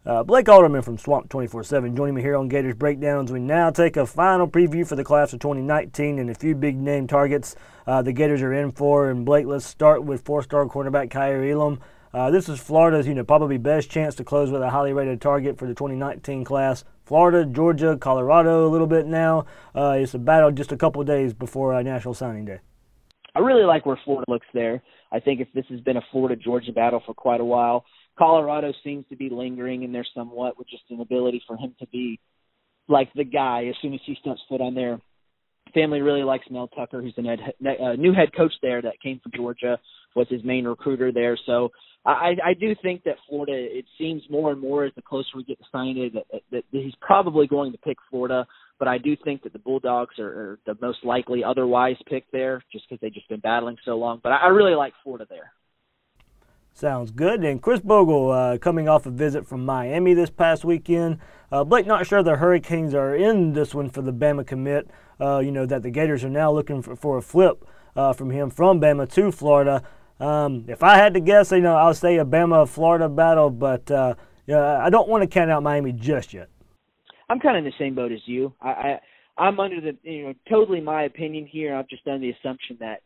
Uh, 0.05 0.25
Blake 0.25 0.49
Alderman 0.49 0.83
from 0.83 0.99
Swamp 0.99 1.29
24 1.29 1.63
7 1.63 1.95
joining 1.95 2.17
me 2.17 2.23
here 2.23 2.35
on 2.35 2.49
Gators 2.49 2.75
Breakdowns. 2.75 3.31
We 3.31 3.39
now 3.39 3.71
take 3.71 3.97
a 3.97 4.05
final 4.05 4.49
preview 4.49 4.85
for 4.85 4.97
the 4.97 5.05
class 5.05 5.33
of 5.33 5.39
2019 5.39 6.19
and 6.19 6.29
a 6.29 6.35
few 6.35 6.57
big 6.57 6.77
name 6.77 7.07
targets 7.07 7.55
uh, 7.87 8.03
the 8.03 8.13
Gators 8.13 8.43
are 8.43 8.53
in 8.53 8.73
for. 8.73 9.11
And 9.11 9.25
Blake, 9.25 9.47
let's 9.47 9.65
start 9.65 10.03
with 10.03 10.25
four 10.25 10.43
star 10.43 10.67
cornerback 10.67 11.11
Kaiir 11.11 11.49
Elam. 11.53 11.79
Uh, 12.13 12.33
this 12.33 12.49
is 12.49 12.59
Florida's, 12.59 13.07
you 13.07 13.15
know, 13.15 13.23
probably 13.23 13.59
best 13.59 13.91
chance 13.91 14.17
to 14.17 14.25
close 14.25 14.51
with 14.51 14.61
a 14.61 14.71
highly 14.71 14.93
rated 14.93 15.21
target 15.21 15.57
for 15.57 15.69
the 15.69 15.75
2019 15.75 16.43
class. 16.43 16.83
Florida, 17.05 17.47
Georgia, 17.47 17.97
Colorado, 17.97 18.67
a 18.67 18.71
little 18.71 18.89
bit 18.89 19.07
now. 19.07 19.47
Uh, 19.73 19.99
it's 20.01 20.15
a 20.15 20.19
battle 20.19 20.51
just 20.51 20.73
a 20.73 20.77
couple 20.77 21.05
days 21.05 21.33
before 21.33 21.75
uh, 21.75 21.83
National 21.83 22.13
Signing 22.13 22.45
Day. 22.45 22.59
I 23.37 23.39
really 23.39 23.65
like 23.65 23.87
where 23.87 23.99
Florida 24.05 24.25
looks 24.29 24.49
there. 24.53 24.83
I 25.13 25.21
think 25.21 25.41
if 25.41 25.49
this 25.55 25.65
has 25.71 25.81
been 25.81 25.97
a 25.97 26.03
Florida 26.11 26.35
Georgia 26.35 26.73
battle 26.73 27.01
for 27.07 27.15
quite 27.15 27.41
a 27.41 27.45
while, 27.45 27.85
Colorado 28.23 28.73
seems 28.85 29.05
to 29.09 29.17
be 29.17 29.29
lingering 29.31 29.83
in 29.83 29.91
there 29.91 30.07
somewhat 30.15 30.57
with 30.57 30.69
just 30.69 30.85
an 30.91 31.01
ability 31.01 31.43
for 31.45 31.57
him 31.57 31.75
to 31.81 31.87
be 31.89 32.21
like 32.87 33.13
the 33.15 33.25
guy 33.25 33.65
as 33.69 33.75
soon 33.83 33.95
as 33.95 34.01
he 34.07 34.17
steps 34.21 34.41
foot 34.49 34.61
on 34.61 34.77
there. 34.77 35.01
Family 35.75 36.03
really 36.03 36.23
likes 36.23 36.47
Mel 36.49 36.69
Tucker, 36.69 37.03
who's 37.03 37.15
the 37.17 37.23
head, 37.25 37.41
uh, 37.83 37.95
new 37.95 38.13
head 38.13 38.29
coach 38.37 38.53
there 38.63 38.81
that 38.81 39.01
came 39.03 39.19
from 39.21 39.33
Georgia, 39.35 39.77
was 40.15 40.29
his 40.31 40.45
main 40.45 40.67
recruiter 40.67 41.11
there. 41.11 41.37
So 41.47 41.71
I, 42.07 42.37
I 42.45 42.55
do 42.55 42.77
think 42.81 43.03
that 43.05 43.17
Florida. 43.29 43.55
It 43.57 43.87
seems 43.99 44.23
more 44.31 44.53
and 44.53 44.61
more 44.61 44.85
as 44.85 44.93
the 44.95 45.03
closer 45.03 45.31
we 45.35 45.43
get 45.43 45.59
to 45.59 45.65
signing 45.73 45.99
it 45.99 46.13
that, 46.31 46.43
that, 46.53 46.63
he's 46.71 46.95
probably 47.01 47.49
going 47.49 47.73
to 47.73 47.79
pick 47.79 47.97
Florida. 48.09 48.47
But 48.79 48.87
I 48.87 48.99
do 48.99 49.17
think 49.25 49.43
that 49.43 49.53
the 49.53 49.59
Bulldogs 49.59 50.21
are, 50.21 50.29
are 50.29 50.59
the 50.65 50.77
most 50.81 50.99
likely 51.05 51.43
otherwise 51.43 51.97
pick 52.09 52.31
there, 52.31 52.63
just 52.71 52.85
because 52.89 53.01
they've 53.01 53.13
just 53.13 53.29
been 53.29 53.41
battling 53.41 53.79
so 53.85 53.97
long. 53.97 54.21
But 54.23 54.31
I, 54.31 54.37
I 54.37 54.49
really 54.49 54.77
like 54.77 54.93
Florida 55.03 55.27
there. 55.29 55.51
Sounds 56.75 57.11
good. 57.11 57.45
And 57.45 57.63
Khris 57.63 57.81
Bogle 57.81 58.31
uh, 58.31 58.59
coming 58.59 58.89
off 58.89 59.07
a 59.07 59.11
visit 59.11 59.47
from 59.47 59.65
Miami 59.65 60.15
this 60.15 60.31
past 60.31 60.65
weekend. 60.65 61.19
Uh, 61.51 61.65
Blake, 61.65 61.87
not 61.87 62.07
sure 62.07 62.23
the 62.23 62.37
Hurricanes 62.37 62.95
are 62.95 63.15
in 63.15 63.53
this 63.53 63.75
one 63.75 63.91
for 63.91 64.03
the 64.03 64.13
Bama 64.13 64.47
commit. 64.47 64.89
Uh, 65.21 65.39
you 65.39 65.53
know 65.53 65.67
that 65.67 65.83
the 65.83 65.91
Gators 65.91 66.25
are 66.25 66.31
now 66.31 66.51
looking 66.51 66.83
for, 66.83 66.97
for 66.97 67.19
a 67.19 67.23
flip 67.23 67.65
uh, 67.95 68.13
from 68.13 68.31
him 68.31 68.51
from 68.51 68.81
Bama 68.81 69.11
to 69.13 69.31
Florida. 69.31 69.83
Um, 70.19 70.65
if 70.69 70.83
I 70.83 70.97
had 70.97 71.15
to 71.15 71.21
guess, 71.21 71.53
you 71.53 71.61
know, 71.61 71.77
I'll 71.77 71.95
say 71.95 72.17
a 72.19 72.25
Bama-Florida 72.25 73.09
battle, 73.09 73.51
but 73.51 73.91
uh, 73.91 74.15
I 74.49 74.89
don't 74.89 75.09
want 75.09 75.23
to 75.23 75.27
count 75.27 75.51
out 75.51 75.63
Miami 75.63 75.93
just 75.93 76.33
yet. 76.33 76.49
I'm 77.29 77.41
kind 77.41 77.57
of 77.57 77.65
in 77.65 77.71
the 77.71 77.77
same 77.79 77.95
boat 77.95 78.13
as 78.13 78.21
you. 78.27 78.55
I, 78.61 78.69
I 78.69 79.01
I'm 79.39 79.59
under 79.61 79.81
the 79.81 79.97
you 80.03 80.25
know 80.25 80.35
totally 80.49 80.81
my 80.81 81.05
opinion 81.05 81.47
here. 81.47 81.75
I've 81.75 81.89
just 81.89 82.05
done 82.05 82.21
the 82.21 82.31
assumption 82.31 82.77
that 82.81 83.03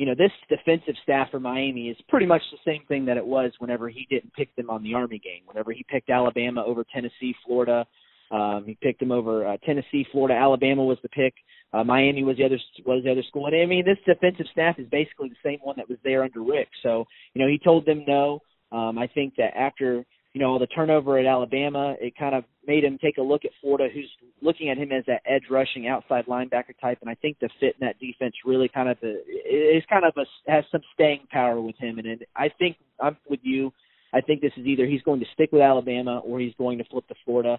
you 0.00 0.06
know, 0.06 0.14
this 0.14 0.32
defensive 0.48 0.94
staff 1.02 1.30
for 1.30 1.38
Miami 1.38 1.90
is 1.90 1.96
pretty 2.08 2.24
much 2.24 2.40
the 2.50 2.56
same 2.64 2.86
thing 2.86 3.04
that 3.04 3.18
it 3.18 3.26
was 3.26 3.52
whenever 3.58 3.90
he 3.90 4.06
didn't 4.08 4.32
pick 4.32 4.48
them 4.56 4.70
on 4.70 4.82
the 4.82 4.94
Army 4.94 5.18
game. 5.18 5.42
Whenever 5.44 5.72
he 5.72 5.84
picked 5.90 6.08
Alabama 6.08 6.64
over 6.64 6.86
Tennessee, 6.90 7.34
Florida, 7.44 7.86
um, 8.30 8.64
he 8.64 8.78
picked 8.80 9.00
them 9.00 9.12
over 9.12 9.46
uh, 9.46 9.58
Tennessee, 9.58 10.06
Florida, 10.10 10.34
Alabama 10.34 10.82
was 10.82 10.96
the 11.02 11.10
pick. 11.10 11.34
Uh, 11.74 11.84
Miami 11.84 12.24
was 12.24 12.38
the 12.38 12.46
other 12.46 12.58
was 12.86 13.04
the 13.04 13.10
other 13.10 13.22
school, 13.28 13.44
and 13.44 13.54
I 13.54 13.66
mean 13.66 13.84
this 13.84 13.98
defensive 14.06 14.46
staff 14.50 14.78
is 14.78 14.88
basically 14.88 15.28
the 15.28 15.36
same 15.44 15.58
one 15.62 15.74
that 15.76 15.86
was 15.86 15.98
there 16.02 16.24
under 16.24 16.42
Rick. 16.42 16.68
So 16.82 17.04
you 17.34 17.42
know 17.42 17.48
he 17.48 17.58
told 17.62 17.84
them 17.84 18.02
no. 18.08 18.40
Um, 18.72 18.96
I 18.96 19.06
think 19.06 19.34
that 19.36 19.54
after 19.54 20.06
you 20.32 20.40
know, 20.40 20.58
the 20.58 20.66
turnover 20.68 21.18
at 21.18 21.26
Alabama, 21.26 21.96
it 22.00 22.16
kind 22.16 22.34
of 22.34 22.44
made 22.66 22.84
him 22.84 22.98
take 23.02 23.18
a 23.18 23.22
look 23.22 23.44
at 23.44 23.50
Florida, 23.60 23.88
who's 23.92 24.10
looking 24.40 24.68
at 24.70 24.78
him 24.78 24.92
as 24.92 25.02
that 25.06 25.22
edge 25.26 25.42
rushing 25.50 25.88
outside 25.88 26.26
linebacker 26.26 26.78
type. 26.80 26.98
And 27.00 27.10
I 27.10 27.14
think 27.16 27.38
the 27.40 27.48
fit 27.58 27.74
in 27.80 27.86
that 27.86 27.98
defense 27.98 28.34
really 28.44 28.68
kind 28.68 28.88
of 28.88 28.96
is 29.02 29.82
kind 29.90 30.04
of 30.04 30.12
a, 30.16 30.50
has 30.50 30.64
some 30.70 30.82
staying 30.94 31.26
power 31.30 31.60
with 31.60 31.76
him. 31.78 31.98
And 31.98 32.06
it, 32.06 32.28
I 32.36 32.48
think 32.58 32.76
I'm 33.00 33.16
with 33.28 33.40
you. 33.42 33.72
I 34.12 34.20
think 34.20 34.40
this 34.40 34.52
is 34.56 34.66
either 34.66 34.86
he's 34.86 35.02
going 35.02 35.20
to 35.20 35.26
stick 35.34 35.50
with 35.50 35.62
Alabama 35.62 36.18
or 36.18 36.38
he's 36.38 36.54
going 36.58 36.78
to 36.78 36.84
flip 36.84 37.06
to 37.08 37.14
Florida. 37.24 37.58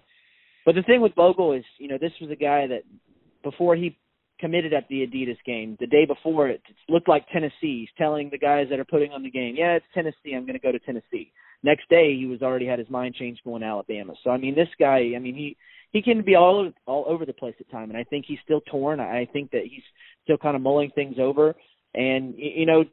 But 0.64 0.74
the 0.74 0.82
thing 0.82 1.02
with 1.02 1.14
Bogle 1.14 1.52
is, 1.52 1.64
you 1.78 1.88
know, 1.88 1.98
this 2.00 2.12
was 2.20 2.30
a 2.30 2.36
guy 2.36 2.66
that 2.68 2.82
before 3.42 3.76
he 3.76 3.98
committed 4.38 4.72
at 4.72 4.88
the 4.88 5.06
Adidas 5.06 5.38
game, 5.44 5.76
the 5.78 5.86
day 5.86 6.06
before 6.06 6.48
it, 6.48 6.62
it 6.68 6.92
looked 6.92 7.08
like 7.08 7.26
Tennessee. 7.32 7.80
He's 7.80 7.88
telling 7.98 8.30
the 8.30 8.38
guys 8.38 8.68
that 8.70 8.80
are 8.80 8.84
putting 8.84 9.12
on 9.12 9.22
the 9.22 9.30
game, 9.30 9.56
yeah, 9.58 9.72
it's 9.72 9.86
Tennessee. 9.92 10.34
I'm 10.34 10.46
going 10.46 10.58
to 10.58 10.58
go 10.58 10.72
to 10.72 10.78
Tennessee 10.78 11.32
next 11.62 11.88
day 11.88 12.16
he 12.16 12.26
was 12.26 12.42
already 12.42 12.66
had 12.66 12.78
his 12.78 12.90
mind 12.90 13.14
changed 13.14 13.42
going 13.44 13.62
to 13.62 13.66
Alabama. 13.66 14.14
So 14.24 14.30
I 14.30 14.38
mean, 14.38 14.54
this 14.54 14.68
guy, 14.78 15.12
I 15.16 15.18
mean, 15.18 15.34
he 15.34 15.56
he 15.92 16.02
can 16.02 16.22
be 16.22 16.34
all 16.34 16.70
all 16.86 17.04
over 17.06 17.26
the 17.26 17.32
place 17.32 17.54
at 17.60 17.70
time, 17.70 17.90
and 17.90 17.98
I 17.98 18.04
think 18.04 18.24
he's 18.26 18.38
still 18.44 18.60
torn. 18.62 19.00
I 19.00 19.26
think 19.32 19.50
that 19.52 19.62
he's 19.64 19.82
still 20.24 20.38
kind 20.38 20.56
of 20.56 20.62
mulling 20.62 20.90
things 20.94 21.16
over, 21.18 21.54
and 21.94 22.34
you 22.36 22.66
know, 22.66 22.84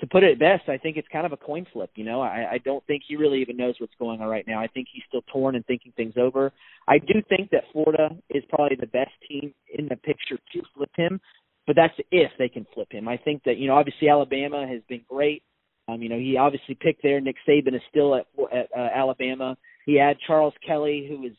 to 0.00 0.06
put 0.06 0.22
it 0.22 0.38
best, 0.38 0.68
I 0.68 0.78
think 0.78 0.96
it's 0.96 1.08
kind 1.08 1.26
of 1.26 1.32
a 1.32 1.36
coin 1.36 1.66
flip. 1.72 1.90
You 1.96 2.04
know, 2.04 2.20
I, 2.20 2.52
I 2.52 2.58
don't 2.64 2.86
think 2.86 3.02
he 3.06 3.16
really 3.16 3.40
even 3.40 3.56
knows 3.56 3.74
what's 3.78 3.94
going 3.98 4.20
on 4.20 4.28
right 4.28 4.46
now. 4.46 4.60
I 4.60 4.68
think 4.68 4.88
he's 4.92 5.02
still 5.08 5.22
torn 5.32 5.56
and 5.56 5.66
thinking 5.66 5.92
things 5.96 6.14
over. 6.16 6.52
I 6.86 6.98
do 6.98 7.20
think 7.28 7.50
that 7.50 7.64
Florida 7.72 8.10
is 8.30 8.44
probably 8.48 8.76
the 8.78 8.86
best 8.86 9.10
team 9.28 9.52
in 9.76 9.88
the 9.88 9.96
picture 9.96 10.38
to 10.52 10.62
flip 10.74 10.90
him, 10.96 11.20
but 11.66 11.76
that's 11.76 11.94
if 12.12 12.30
they 12.38 12.48
can 12.48 12.66
flip 12.72 12.88
him. 12.90 13.08
I 13.08 13.16
think 13.16 13.42
that 13.44 13.58
you 13.58 13.66
know, 13.66 13.74
obviously 13.74 14.08
Alabama 14.08 14.66
has 14.66 14.80
been 14.88 15.02
great. 15.08 15.42
Um, 15.88 16.02
you 16.02 16.08
know, 16.10 16.18
he 16.18 16.36
obviously 16.36 16.76
picked 16.78 17.02
there. 17.02 17.20
Nick 17.20 17.36
Saban 17.48 17.74
is 17.74 17.80
still 17.90 18.14
at, 18.14 18.26
at 18.52 18.68
uh, 18.76 18.88
Alabama. 18.94 19.56
He 19.86 19.98
had 19.98 20.18
Charles 20.26 20.52
Kelly, 20.66 21.06
who 21.08 21.22
was 21.22 21.32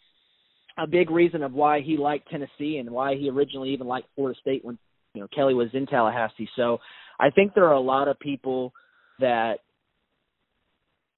a 0.78 0.88
big 0.88 1.12
reason 1.12 1.44
of 1.44 1.54
why 1.54 1.82
he 1.82 1.98
liked 1.98 2.30
Tennessee 2.30 2.78
and 2.78 2.90
why 2.90 3.16
he 3.16 3.30
originally 3.30 3.70
even 3.70 3.88
liked 3.88 4.08
Florida 4.16 4.40
State 4.42 4.66
when 4.66 4.78
you 5.14 5.22
know 5.22 5.28
Kelly 5.34 5.54
was 5.54 5.70
in 5.74 5.86
Tallahassee. 5.86 6.50
So 6.56 6.80
I 7.20 7.30
think 7.30 7.54
there 7.54 7.66
are 7.66 7.74
a 7.74 7.80
lot 7.80 8.08
of 8.08 8.20
people 8.20 8.74
that 9.20 9.60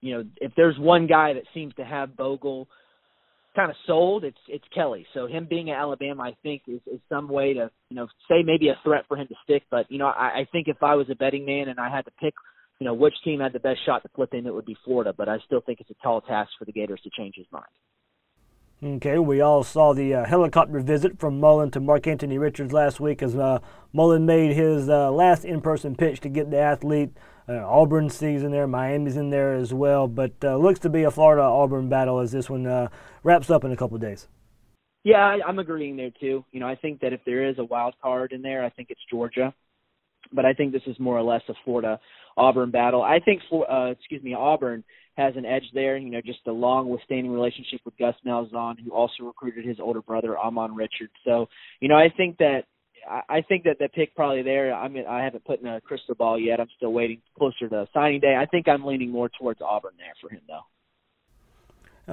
you 0.01 0.13
know 0.13 0.23
if 0.37 0.51
there's 0.57 0.77
one 0.77 1.07
guy 1.07 1.33
that 1.33 1.43
seems 1.53 1.73
to 1.75 1.85
have 1.85 2.17
Bogle 2.17 2.67
kind 3.55 3.69
of 3.69 3.77
sold, 3.85 4.23
it's 4.23 4.37
it's 4.47 4.65
Kelly. 4.73 5.05
So 5.13 5.27
him 5.27 5.47
being 5.49 5.69
at 5.69 5.79
Alabama, 5.79 6.23
I 6.23 6.35
think 6.43 6.63
is 6.67 6.81
is 6.91 6.99
some 7.07 7.29
way 7.29 7.53
to 7.53 7.69
you 7.89 7.95
know 7.95 8.07
say 8.27 8.43
maybe 8.43 8.69
a 8.69 8.79
threat 8.83 9.05
for 9.07 9.15
him 9.15 9.27
to 9.27 9.35
stick. 9.43 9.63
But 9.69 9.89
you 9.89 9.99
know 9.99 10.07
I, 10.07 10.39
I 10.39 10.47
think 10.51 10.67
if 10.67 10.81
I 10.81 10.95
was 10.95 11.07
a 11.09 11.15
betting 11.15 11.45
man 11.45 11.69
and 11.69 11.79
I 11.79 11.89
had 11.89 12.05
to 12.05 12.11
pick 12.19 12.33
you 12.81 12.85
know, 12.85 12.95
which 12.95 13.13
team 13.23 13.41
had 13.41 13.53
the 13.53 13.59
best 13.59 13.85
shot 13.85 14.01
to 14.01 14.09
flip 14.15 14.33
him, 14.33 14.47
it 14.47 14.55
would 14.55 14.65
be 14.65 14.75
Florida. 14.83 15.13
But 15.15 15.29
I 15.29 15.37
still 15.45 15.61
think 15.61 15.79
it's 15.81 15.91
a 15.91 15.95
tall 16.01 16.19
task 16.19 16.49
for 16.57 16.65
the 16.65 16.71
Gators 16.71 16.99
to 17.03 17.11
change 17.15 17.35
his 17.35 17.45
mind. 17.51 17.67
Okay, 18.83 19.19
we 19.19 19.39
all 19.39 19.61
saw 19.63 19.93
the 19.93 20.15
uh, 20.15 20.25
helicopter 20.25 20.79
visit 20.79 21.19
from 21.19 21.39
Mullen 21.39 21.69
to 21.71 21.79
Mark 21.79 22.07
Anthony 22.07 22.39
Richards 22.39 22.73
last 22.73 22.99
week 22.99 23.21
as 23.21 23.35
uh, 23.35 23.59
Mullen 23.93 24.25
made 24.25 24.55
his 24.55 24.89
uh, 24.89 25.11
last 25.11 25.45
in 25.45 25.61
person 25.61 25.95
pitch 25.95 26.21
to 26.21 26.29
get 26.29 26.49
the 26.49 26.57
athlete. 26.57 27.11
Uh, 27.47 27.57
Auburn 27.63 28.09
season 28.09 28.49
there, 28.49 28.65
Miami's 28.65 29.15
in 29.15 29.29
there 29.29 29.53
as 29.53 29.71
well, 29.71 30.07
but 30.07 30.31
uh, 30.43 30.57
looks 30.57 30.79
to 30.79 30.89
be 30.89 31.03
a 31.03 31.11
Florida 31.11 31.43
Auburn 31.43 31.87
battle 31.87 32.17
as 32.17 32.31
this 32.31 32.49
one 32.49 32.65
uh, 32.65 32.87
wraps 33.21 33.51
up 33.51 33.63
in 33.63 33.71
a 33.71 33.77
couple 33.77 33.93
of 33.93 34.01
days. 34.01 34.27
Yeah, 35.03 35.17
I, 35.17 35.37
I'm 35.47 35.59
agreeing 35.59 35.97
there 35.97 36.11
too. 36.19 36.43
You 36.51 36.59
know, 36.59 36.67
I 36.67 36.73
think 36.73 37.01
that 37.01 37.13
if 37.13 37.19
there 37.27 37.47
is 37.47 37.59
a 37.59 37.63
wild 37.63 37.93
card 38.01 38.31
in 38.31 38.41
there, 38.41 38.65
I 38.65 38.71
think 38.71 38.89
it's 38.89 39.01
Georgia 39.07 39.53
but 40.31 40.45
I 40.45 40.53
think 40.53 40.71
this 40.71 40.81
is 40.87 40.99
more 40.99 41.17
or 41.17 41.23
less 41.23 41.41
a 41.49 41.53
Florida 41.63 41.99
Auburn 42.37 42.71
battle. 42.71 43.01
I 43.01 43.19
think 43.19 43.41
uh, 43.51 43.91
excuse 43.91 44.23
me 44.23 44.33
Auburn 44.33 44.83
has 45.17 45.35
an 45.35 45.45
edge 45.45 45.65
there. 45.73 45.97
You 45.97 46.09
know, 46.09 46.21
just 46.25 46.39
a 46.47 46.51
long 46.51 46.89
withstanding 46.89 47.31
relationship 47.31 47.81
with 47.85 47.97
Gus 47.97 48.15
Malzahn, 48.25 48.75
who 48.83 48.91
also 48.91 49.23
recruited 49.23 49.65
his 49.65 49.79
older 49.79 50.01
brother 50.01 50.35
Ahmmon 50.35 50.75
Richards. 50.75 51.13
So 51.25 51.47
you 51.79 51.87
know, 51.89 51.95
I 51.95 52.09
think 52.15 52.37
that 52.37 52.63
I 53.07 53.41
think 53.47 53.63
that 53.63 53.77
the 53.79 53.89
pick 53.89 54.15
probably 54.15 54.43
there. 54.43 54.73
I 54.73 54.87
mean, 54.87 55.05
I 55.07 55.23
haven't 55.23 55.45
put 55.45 55.59
in 55.59 55.67
a 55.67 55.81
crystal 55.81 56.15
ball 56.15 56.39
yet. 56.39 56.59
I'm 56.59 56.69
still 56.77 56.93
waiting 56.93 57.21
closer 57.37 57.67
to 57.69 57.87
signing 57.93 58.19
day. 58.19 58.35
I 58.39 58.45
think 58.45 58.67
I'm 58.67 58.85
leaning 58.85 59.11
more 59.11 59.29
towards 59.29 59.61
Auburn 59.61 59.93
there 59.97 60.13
for 60.21 60.29
him, 60.29 60.41
though. 60.47 60.61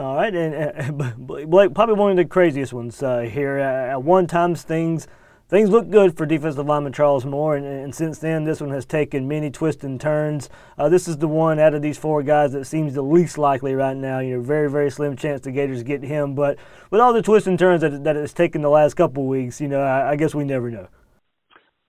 All 0.01 0.17
right, 0.17 0.35
and 0.35 1.03
uh, 1.03 1.13
Blake, 1.19 1.75
probably 1.75 1.95
one 1.95 2.11
of 2.11 2.17
the 2.17 2.25
craziest 2.25 2.73
ones 2.73 3.03
uh, 3.03 3.21
here. 3.21 3.59
Uh, 3.59 3.93
at 3.93 4.03
one 4.03 4.27
times, 4.27 4.63
things 4.63 5.09
things 5.49 5.71
look 5.71 5.91
good 5.91 6.17
for 6.17 6.27
defensive 6.27 6.67
lineman 6.67 6.93
Charles 6.93 7.25
Moore, 7.25 7.57
and, 7.57 7.67
and, 7.67 7.95
since 7.95 8.19
then, 8.19 8.45
this 8.45 8.61
one 8.61 8.71
has 8.71 8.85
taken 8.85 9.27
many 9.27 9.51
twists 9.51 9.83
and 9.85 10.01
turns. 10.01 10.49
Uh, 10.77 10.89
this 10.89 11.09
is 11.09 11.19
the 11.19 11.29
one 11.29 11.59
out 11.59 11.75
of 11.75 11.83
these 11.83 11.99
four 11.99 12.23
guys 12.23 12.53
that 12.53 12.67
seems 12.67 12.95
the 12.95 13.03
least 13.03 13.39
likely 13.39 13.75
right 13.75 13.97
now. 13.97 14.19
You 14.19 14.37
know, 14.37 14.43
very, 14.43 14.71
very 14.71 14.91
slim 14.91 15.17
chance 15.17 15.41
the 15.41 15.51
Gators 15.51 15.83
get 15.83 16.03
him, 16.03 16.35
but 16.35 16.59
with 16.91 17.01
all 17.01 17.13
the 17.13 17.23
twists 17.23 17.47
and 17.47 17.59
turns 17.59 17.81
that, 17.81 18.05
that 18.05 18.17
it's 18.17 18.33
taken 18.33 18.63
the 18.63 18.71
last 18.71 18.95
couple 18.95 19.27
weeks, 19.27 19.61
you 19.61 19.69
know, 19.69 19.81
I, 19.81 20.11
I 20.11 20.17
guess 20.17 20.35
we 20.35 20.45
never 20.45 20.71
know. 20.71 20.89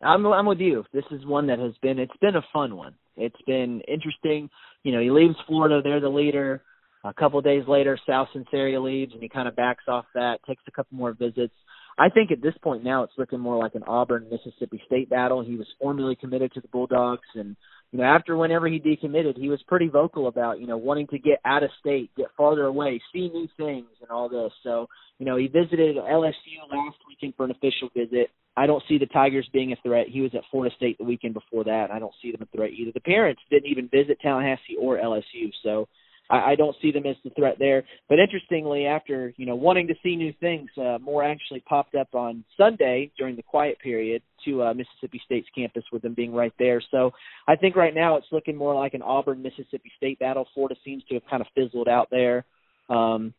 I'm 0.01 0.25
I'm 0.27 0.45
with 0.45 0.59
you. 0.59 0.85
This 0.93 1.03
is 1.11 1.25
one 1.25 1.47
that 1.47 1.59
has 1.59 1.73
been 1.81 1.99
it's 1.99 2.15
been 2.21 2.35
a 2.35 2.45
fun 2.53 2.77
one. 2.77 2.95
It's 3.17 3.41
been 3.45 3.81
interesting. 3.81 4.49
You 4.83 4.93
know, 4.93 5.01
he 5.01 5.11
leaves 5.11 5.35
Florida, 5.45 5.81
they're 5.83 5.99
the 5.99 6.09
leader. 6.09 6.63
A 7.03 7.13
couple 7.13 7.41
days 7.41 7.63
later, 7.67 7.97
Sal 8.05 8.27
Sunseri 8.33 8.81
leaves, 8.81 9.13
and 9.13 9.21
he 9.21 9.29
kind 9.29 9.47
of 9.47 9.55
backs 9.55 9.85
off 9.87 10.05
that, 10.15 10.39
takes 10.45 10.63
a 10.67 10.71
couple 10.71 10.97
more 10.97 11.13
visits. 11.13 11.53
I 11.99 12.09
think 12.09 12.31
at 12.31 12.41
this 12.41 12.53
point 12.63 12.83
now 12.83 13.03
it's 13.03 13.13
looking 13.17 13.39
more 13.39 13.57
like 13.57 13.75
an 13.75 13.83
Auburn 13.83 14.27
Mississippi 14.31 14.81
State 14.85 15.09
battle. 15.09 15.43
He 15.43 15.57
was 15.57 15.67
formally 15.81 16.15
committed 16.15 16.53
to 16.53 16.61
the 16.61 16.67
Bulldogs 16.69 17.27
and 17.35 17.55
you 17.91 17.99
know, 17.99 18.05
after 18.05 18.37
whenever 18.37 18.67
he 18.67 18.79
decommitted, 18.79 19.35
he 19.35 19.49
was 19.49 19.61
pretty 19.67 19.87
vocal 19.87 20.27
about, 20.27 20.59
you 20.59 20.67
know, 20.67 20.77
wanting 20.77 21.07
to 21.07 21.17
get 21.17 21.39
out 21.43 21.63
of 21.63 21.71
state, 21.79 22.11
get 22.15 22.27
farther 22.37 22.65
away, 22.65 23.01
see 23.11 23.29
new 23.29 23.47
things 23.57 23.87
and 24.01 24.11
all 24.11 24.29
this. 24.29 24.51
So, 24.63 24.87
you 25.17 25.25
know, 25.25 25.37
he 25.37 25.47
visited 25.47 25.95
LSU 25.97 26.59
last 26.71 26.97
weekend 27.07 27.33
for 27.35 27.45
an 27.45 27.51
official 27.51 27.89
visit. 27.95 28.29
I 28.55 28.67
don't 28.67 28.83
see 28.87 28.99
the 28.99 29.07
Tigers 29.07 29.49
being 29.51 29.71
a 29.71 29.75
threat. 29.81 30.07
He 30.07 30.21
was 30.21 30.31
at 30.35 30.43
Florida 30.51 30.73
State 30.75 30.99
the 30.99 31.03
weekend 31.03 31.33
before 31.33 31.63
that. 31.63 31.89
I 31.91 31.97
don't 31.97 32.13
see 32.21 32.31
them 32.31 32.41
a 32.41 32.55
threat 32.55 32.71
either. 32.71 32.91
The 32.93 32.99
parents 32.99 33.41
didn't 33.49 33.71
even 33.71 33.89
visit 33.89 34.19
Tallahassee 34.21 34.77
or 34.79 34.97
LSU. 34.97 35.51
So, 35.63 35.87
I, 36.29 36.51
I 36.51 36.55
don't 36.55 36.75
see 36.81 36.91
them 36.91 37.05
as 37.05 37.15
the 37.23 37.31
threat 37.31 37.57
there. 37.59 37.83
But 38.07 38.19
interestingly, 38.19 38.85
after 38.85 39.33
you 39.37 39.45
know 39.45 39.55
wanting 39.55 39.87
to 39.87 39.95
see 40.03 40.15
new 40.15 40.33
things, 40.39 40.69
uh, 40.77 40.97
Moore 41.01 41.23
actually 41.23 41.61
popped 41.61 41.95
up 41.95 42.13
on 42.13 42.43
Sunday 42.57 43.11
during 43.17 43.35
the 43.35 43.43
quiet 43.43 43.79
period 43.79 44.21
to 44.45 44.63
uh, 44.63 44.73
Mississippi 44.73 45.21
State's 45.25 45.47
campus, 45.55 45.83
with 45.91 46.01
them 46.01 46.13
being 46.13 46.33
right 46.33 46.53
there. 46.59 46.81
So 46.91 47.11
I 47.47 47.55
think 47.55 47.75
right 47.75 47.93
now 47.93 48.15
it's 48.17 48.27
looking 48.31 48.55
more 48.55 48.75
like 48.75 48.93
an 48.93 49.01
Auburn 49.01 49.41
Mississippi 49.41 49.91
State 49.97 50.19
battle. 50.19 50.47
Florida 50.53 50.75
seems 50.85 51.03
to 51.05 51.15
have 51.15 51.23
kind 51.29 51.41
of 51.41 51.47
fizzled 51.55 51.87
out 51.87 52.09
there. 52.09 52.45
Um, 52.89 53.33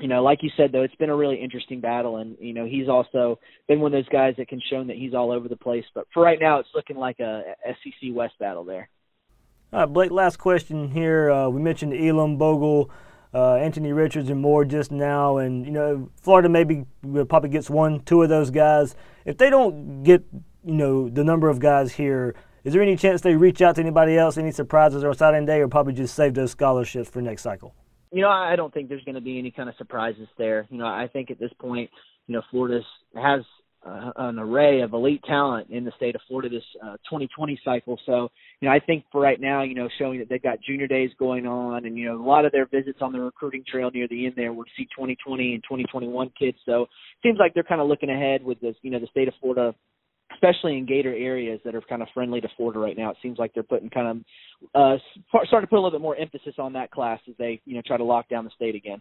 you 0.00 0.08
know, 0.08 0.22
like 0.22 0.38
you 0.42 0.50
said 0.56 0.72
though, 0.72 0.82
it's 0.82 0.94
been 0.96 1.10
a 1.10 1.16
really 1.16 1.40
interesting 1.40 1.80
battle, 1.80 2.16
and 2.16 2.36
you 2.40 2.54
know 2.54 2.66
he's 2.66 2.88
also 2.88 3.38
been 3.68 3.80
one 3.80 3.94
of 3.94 3.98
those 3.98 4.12
guys 4.12 4.34
that 4.38 4.48
can 4.48 4.60
show 4.70 4.82
that 4.84 4.96
he's 4.96 5.14
all 5.14 5.30
over 5.30 5.48
the 5.48 5.56
place. 5.56 5.84
But 5.94 6.06
for 6.12 6.22
right 6.22 6.38
now, 6.40 6.58
it's 6.58 6.68
looking 6.74 6.96
like 6.96 7.20
a 7.20 7.42
SEC 7.66 8.10
West 8.12 8.34
battle 8.40 8.64
there. 8.64 8.88
All 9.72 9.80
right, 9.80 9.86
Blake, 9.86 10.10
last 10.10 10.36
question 10.36 10.90
here. 10.90 11.30
Uh, 11.30 11.48
we 11.48 11.58
mentioned 11.62 11.94
Elam, 11.94 12.36
Bogle, 12.36 12.90
uh, 13.32 13.54
Anthony 13.54 13.92
Richards, 13.94 14.28
and 14.28 14.38
Moore 14.38 14.66
just 14.66 14.92
now. 14.92 15.38
And, 15.38 15.64
you 15.64 15.72
know, 15.72 16.10
Florida 16.20 16.50
maybe 16.50 16.84
probably 17.02 17.48
gets 17.48 17.70
one, 17.70 18.00
two 18.00 18.22
of 18.22 18.28
those 18.28 18.50
guys. 18.50 18.94
If 19.24 19.38
they 19.38 19.48
don't 19.48 20.02
get, 20.02 20.24
you 20.62 20.74
know, 20.74 21.08
the 21.08 21.24
number 21.24 21.48
of 21.48 21.58
guys 21.58 21.92
here, 21.92 22.34
Is 22.64 22.72
there 22.72 22.82
any 22.82 22.96
chance 22.96 23.22
they 23.22 23.34
reach 23.34 23.60
out 23.60 23.74
to 23.74 23.80
anybody 23.80 24.16
else, 24.16 24.38
any 24.38 24.52
surprises 24.52 25.02
on 25.02 25.14
signing 25.14 25.46
day, 25.46 25.60
or 25.60 25.68
probably 25.68 25.94
just 25.94 26.14
save 26.14 26.34
those 26.34 26.52
scholarships 26.52 27.10
for 27.10 27.20
next 27.20 27.42
cycle? 27.42 27.74
You 28.12 28.20
know, 28.20 28.28
I 28.28 28.54
don't 28.54 28.72
think 28.72 28.88
there's 28.88 29.02
going 29.04 29.16
to 29.16 29.20
be 29.20 29.38
any 29.38 29.50
kind 29.50 29.68
of 29.68 29.74
surprises 29.76 30.28
there. 30.38 30.66
You 30.70 30.78
know, 30.78 30.86
I 30.86 31.08
think 31.12 31.30
at 31.30 31.40
this 31.40 31.52
point, 31.58 31.90
you 32.28 32.34
know, 32.34 32.42
Florida 32.50 32.84
has 33.16 33.42
uh, 33.86 34.12
an 34.16 34.38
array 34.38 34.80
of 34.80 34.92
elite 34.92 35.22
talent 35.26 35.70
in 35.70 35.84
the 35.84 35.92
state 35.96 36.14
of 36.14 36.20
Florida 36.28 36.48
this 36.48 36.64
uh, 36.82 36.92
2020 37.08 37.60
cycle. 37.64 37.98
So, 38.06 38.30
you 38.60 38.68
know, 38.68 38.74
I 38.74 38.78
think 38.78 39.04
for 39.10 39.20
right 39.20 39.40
now, 39.40 39.62
you 39.62 39.74
know, 39.74 39.88
showing 39.98 40.18
that 40.20 40.28
they've 40.28 40.42
got 40.42 40.60
junior 40.60 40.86
days 40.86 41.10
going 41.18 41.46
on, 41.46 41.84
and 41.84 41.96
you 41.96 42.06
know, 42.06 42.20
a 42.20 42.24
lot 42.24 42.44
of 42.44 42.52
their 42.52 42.66
visits 42.66 42.98
on 43.00 43.12
the 43.12 43.20
recruiting 43.20 43.64
trail 43.70 43.90
near 43.92 44.06
the 44.08 44.26
end 44.26 44.34
there 44.36 44.52
would 44.52 44.68
see 44.76 44.84
2020 44.84 45.54
and 45.54 45.62
2021 45.64 46.30
kids. 46.38 46.58
So, 46.64 46.82
it 46.82 46.88
seems 47.22 47.38
like 47.38 47.54
they're 47.54 47.62
kind 47.62 47.80
of 47.80 47.88
looking 47.88 48.10
ahead 48.10 48.44
with 48.44 48.60
this, 48.60 48.76
you 48.82 48.90
know, 48.90 49.00
the 49.00 49.08
state 49.08 49.28
of 49.28 49.34
Florida 49.40 49.74
especially 50.34 50.78
in 50.78 50.86
Gator 50.86 51.14
areas 51.14 51.60
that 51.64 51.74
are 51.74 51.82
kind 51.82 52.02
of 52.02 52.08
friendly 52.14 52.40
to 52.40 52.48
Florida 52.56 52.78
right 52.78 52.96
now. 52.96 53.10
It 53.10 53.16
seems 53.22 53.38
like 53.38 53.52
they're 53.54 53.62
putting 53.62 53.90
kind 53.90 54.08
of 54.08 54.16
uh, 54.74 54.96
starting 55.46 55.66
to 55.66 55.66
put 55.66 55.76
a 55.76 55.82
little 55.82 55.90
bit 55.90 56.00
more 56.00 56.16
emphasis 56.16 56.54
on 56.58 56.72
that 56.72 56.90
class 56.90 57.20
as 57.28 57.34
they 57.38 57.60
you 57.64 57.74
know 57.74 57.82
try 57.86 57.96
to 57.96 58.04
lock 58.04 58.28
down 58.28 58.44
the 58.44 58.50
state 58.54 58.74
again. 58.74 59.00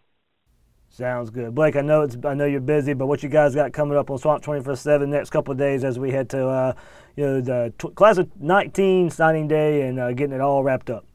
Sounds 0.94 1.30
good, 1.30 1.56
Blake. 1.56 1.78
I 1.78 1.82
know 1.82 2.02
it's 2.02 2.18
I 2.26 2.34
know 2.34 2.46
you're 2.46 2.60
busy, 2.60 2.94
but 2.94 3.06
what 3.06 3.24
you 3.24 3.30
guys 3.30 3.56
got 3.56 3.72
coming 3.72 3.98
up 3.98 4.12
on 4.12 4.18
Swamp 4.18 4.44
24/7 4.44 5.08
next 5.08 5.30
couple 5.30 5.54
of 5.54 5.58
days 5.58 5.86
as 5.86 5.98
we 5.98 6.12
head 6.12 6.30
to 6.32 6.46
uh, 6.46 6.74
you 7.16 7.26
know 7.26 7.40
the 7.40 7.74
t- 7.80 7.92
class 7.92 8.18
of 8.18 8.30
19 8.42 9.10
signing 9.10 9.48
day 9.48 9.84
and 9.84 9.98
uh, 9.98 10.12
getting 10.12 10.36
it 10.36 10.42
all 10.42 10.64
wrapped 10.64 10.90
up. 10.90 11.06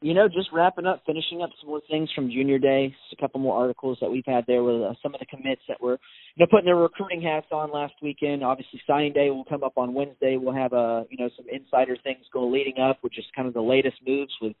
You 0.00 0.14
know, 0.14 0.26
just 0.26 0.48
wrapping 0.54 0.86
up, 0.86 1.02
finishing 1.04 1.42
up 1.42 1.50
some 1.60 1.68
more 1.68 1.82
things 1.90 2.08
from 2.14 2.30
junior 2.30 2.58
day. 2.58 2.88
Just 2.88 3.12
a 3.12 3.22
couple 3.22 3.40
more 3.40 3.58
articles 3.60 3.98
that 4.00 4.10
we've 4.10 4.24
had 4.24 4.44
there 4.46 4.62
with 4.62 4.80
uh, 4.80 4.94
some 5.02 5.12
of 5.12 5.20
the 5.20 5.26
commits 5.26 5.60
that 5.68 5.82
were 5.82 5.98
you 6.34 6.40
know 6.40 6.46
putting 6.50 6.64
their 6.64 6.76
recruiting 6.76 7.20
hats 7.20 7.48
on 7.52 7.70
last 7.70 7.92
weekend. 8.00 8.42
Obviously, 8.42 8.80
signing 8.86 9.12
day 9.12 9.28
will 9.28 9.44
come 9.44 9.62
up 9.62 9.74
on 9.76 9.92
Wednesday. 9.92 10.38
We'll 10.38 10.54
have 10.54 10.72
a 10.72 10.76
uh, 10.76 11.04
you 11.10 11.18
know 11.18 11.28
some 11.36 11.44
insider 11.52 11.98
things 12.02 12.24
go 12.32 12.48
leading 12.48 12.78
up, 12.80 12.96
which 13.02 13.18
is 13.18 13.24
kind 13.36 13.46
of 13.46 13.52
the 13.52 13.60
latest 13.60 13.96
moves 14.06 14.32
with 14.40 14.54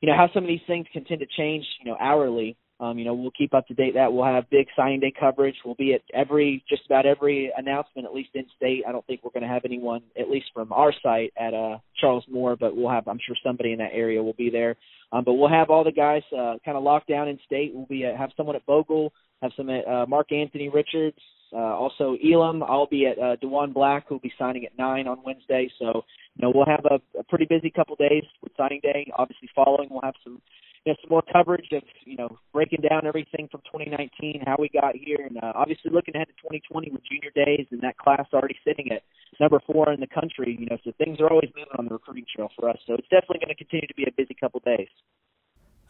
you 0.00 0.08
know 0.08 0.16
how 0.16 0.28
some 0.32 0.44
of 0.44 0.48
these 0.48 0.60
things 0.68 0.86
can 0.92 1.04
tend 1.04 1.18
to 1.18 1.26
change 1.36 1.64
you 1.82 1.90
know 1.90 1.96
hourly 1.98 2.56
um, 2.80 2.98
you 2.98 3.04
know, 3.04 3.12
we'll 3.12 3.30
keep 3.30 3.52
up 3.52 3.66
to 3.68 3.74
date 3.74 3.94
that. 3.94 4.12
We'll 4.12 4.24
have 4.24 4.48
big 4.48 4.66
signing 4.74 5.00
day 5.00 5.12
coverage. 5.18 5.54
We'll 5.64 5.74
be 5.74 5.92
at 5.92 6.00
every, 6.14 6.64
just 6.68 6.86
about 6.86 7.04
every 7.04 7.52
announcement, 7.56 8.06
at 8.06 8.14
least 8.14 8.30
in 8.34 8.46
state. 8.56 8.84
I 8.88 8.92
don't 8.92 9.06
think 9.06 9.20
we're 9.22 9.32
going 9.32 9.42
to 9.42 9.48
have 9.48 9.66
anyone, 9.66 10.00
at 10.18 10.30
least 10.30 10.46
from 10.54 10.72
our 10.72 10.92
site 11.02 11.32
at 11.38 11.52
uh, 11.52 11.78
Charles 12.00 12.24
Moore, 12.30 12.56
but 12.56 12.74
we'll 12.74 12.88
have, 12.88 13.06
I'm 13.06 13.20
sure 13.24 13.36
somebody 13.44 13.72
in 13.72 13.78
that 13.78 13.90
area 13.92 14.22
will 14.22 14.32
be 14.32 14.48
there. 14.48 14.76
Um, 15.12 15.24
but 15.24 15.34
we'll 15.34 15.50
have 15.50 15.68
all 15.68 15.84
the 15.84 15.92
guys 15.92 16.22
uh, 16.32 16.54
kind 16.64 16.76
of 16.78 16.82
locked 16.82 17.08
down 17.08 17.28
in 17.28 17.38
state. 17.44 17.72
We'll 17.74 17.86
be 17.86 18.06
at, 18.06 18.16
have 18.16 18.30
someone 18.36 18.56
at 18.56 18.64
Bogle, 18.64 19.12
have 19.42 19.52
some 19.56 19.68
at 19.68 19.86
uh, 19.86 20.06
Mark 20.06 20.32
Anthony 20.32 20.70
Richards, 20.70 21.18
uh, 21.52 21.56
also 21.56 22.16
Elam. 22.24 22.62
I'll 22.62 22.86
be 22.86 23.06
at 23.06 23.18
uh, 23.18 23.36
Dewan 23.36 23.72
Black, 23.72 24.06
who'll 24.08 24.20
be 24.20 24.32
signing 24.38 24.64
at 24.64 24.78
nine 24.78 25.06
on 25.06 25.18
Wednesday. 25.24 25.68
So, 25.78 26.04
you 26.36 26.42
know, 26.42 26.52
we'll 26.54 26.66
have 26.66 26.84
a, 26.90 27.18
a 27.18 27.24
pretty 27.24 27.44
busy 27.44 27.70
couple 27.70 27.96
days 27.96 28.22
with 28.42 28.52
signing 28.56 28.80
day. 28.82 29.10
Obviously, 29.16 29.48
following, 29.54 29.88
we'll 29.90 30.02
have 30.02 30.14
some 30.22 30.40
you 30.84 30.92
know, 30.92 30.96
some 31.02 31.10
more 31.10 31.22
coverage 31.30 31.68
of, 31.72 31.82
you 32.04 32.16
know, 32.16 32.38
breaking 32.52 32.80
down 32.88 33.06
everything 33.06 33.48
from 33.50 33.60
2019, 33.72 34.42
how 34.46 34.56
we 34.58 34.68
got 34.68 34.96
here, 34.96 35.18
and 35.26 35.36
uh, 35.42 35.52
obviously 35.54 35.90
looking 35.90 36.16
ahead 36.16 36.28
to 36.28 36.34
2020 36.42 36.90
with 36.90 37.02
junior 37.04 37.30
days 37.34 37.66
and 37.70 37.80
that 37.82 37.98
class 37.98 38.26
already 38.32 38.56
sitting 38.66 38.90
at 38.90 39.02
number 39.38 39.60
four 39.66 39.92
in 39.92 40.00
the 40.00 40.06
country. 40.06 40.56
You 40.58 40.66
know, 40.66 40.78
so 40.82 40.92
things 40.96 41.20
are 41.20 41.28
always 41.28 41.50
moving 41.54 41.72
on 41.78 41.84
the 41.84 41.92
recruiting 41.92 42.24
trail 42.34 42.48
for 42.58 42.68
us. 42.68 42.78
So 42.86 42.94
it's 42.94 43.08
definitely 43.08 43.40
going 43.40 43.54
to 43.54 43.56
continue 43.56 43.86
to 43.86 43.94
be 43.94 44.04
a 44.04 44.12
busy 44.16 44.34
couple 44.38 44.60
days. 44.64 44.88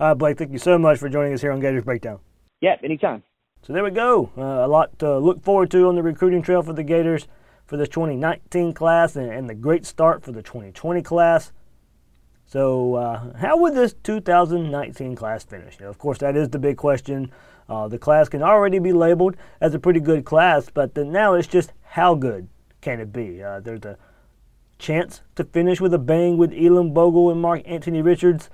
Uh, 0.00 0.14
Blake, 0.14 0.38
thank 0.38 0.50
you 0.50 0.59
so 0.59 0.79
much 0.79 0.98
for 0.98 1.09
joining 1.09 1.35
us 1.35 1.40
here 1.40 1.53
on 1.53 1.61
Gators 1.61 1.85
Breakdown. 1.85 2.18
Yeah, 2.61 2.76
anytime. 2.83 3.22
So 3.62 3.72
there 3.72 3.85
we 3.85 3.90
go. 3.90 4.31
Uh, 4.37 4.66
a 4.66 4.68
lot 4.68 4.98
to 5.00 5.18
look 5.18 5.44
forward 5.44 5.70
to 5.72 5.88
on 5.88 5.94
the 5.94 6.03
recruiting 6.03 6.42
trail 6.42 6.62
for 6.62 6.72
the 6.72 6.83
Gators 6.83 7.29
for 7.66 7.76
the 7.76 7.87
2019 7.87 8.72
class 8.72 9.14
and, 9.14 9.31
and 9.31 9.48
the 9.48 9.55
great 9.55 9.87
start 9.87 10.24
for 10.24 10.33
the 10.33 10.42
2020 10.42 11.03
class. 11.03 11.53
So, 12.51 12.97
uh, 12.97 13.37
how 13.37 13.59
would 13.59 13.77
this 13.77 13.95
2019 14.03 15.15
class 15.15 15.45
finish? 15.45 15.79
You 15.79 15.85
know, 15.85 15.91
of 15.91 15.99
course, 15.99 16.19
that 16.19 16.37
is 16.37 16.49
the 16.49 16.59
big 16.59 16.77
question. 16.77 17.31
Uh, 17.69 17.87
the 17.87 17.97
class 17.97 18.29
can 18.29 18.43
already 18.43 18.81
be 18.81 18.93
labeled 18.93 19.37
as 19.61 19.73
a 19.73 19.79
pretty 19.79 20.01
good 20.01 20.25
class, 20.25 20.69
but 20.69 20.97
now 20.97 21.35
it's 21.35 21.47
just 21.47 21.73
how 21.83 22.17
good 22.17 22.49
can 22.81 22.99
it 22.99 23.13
be? 23.13 23.41
Uh, 23.41 23.61
there's 23.61 23.85
a 23.85 23.97
chance 24.81 25.21
to 25.37 25.45
finish 25.45 25.81
with 25.81 25.95
a 25.95 25.99
bang 25.99 26.39
with 26.39 26.53
Elam 26.53 26.93
Bogle 26.93 27.31
and 27.31 27.41
Mark 27.41 27.63
Anthony 27.67 28.03
Richards. 28.03 28.51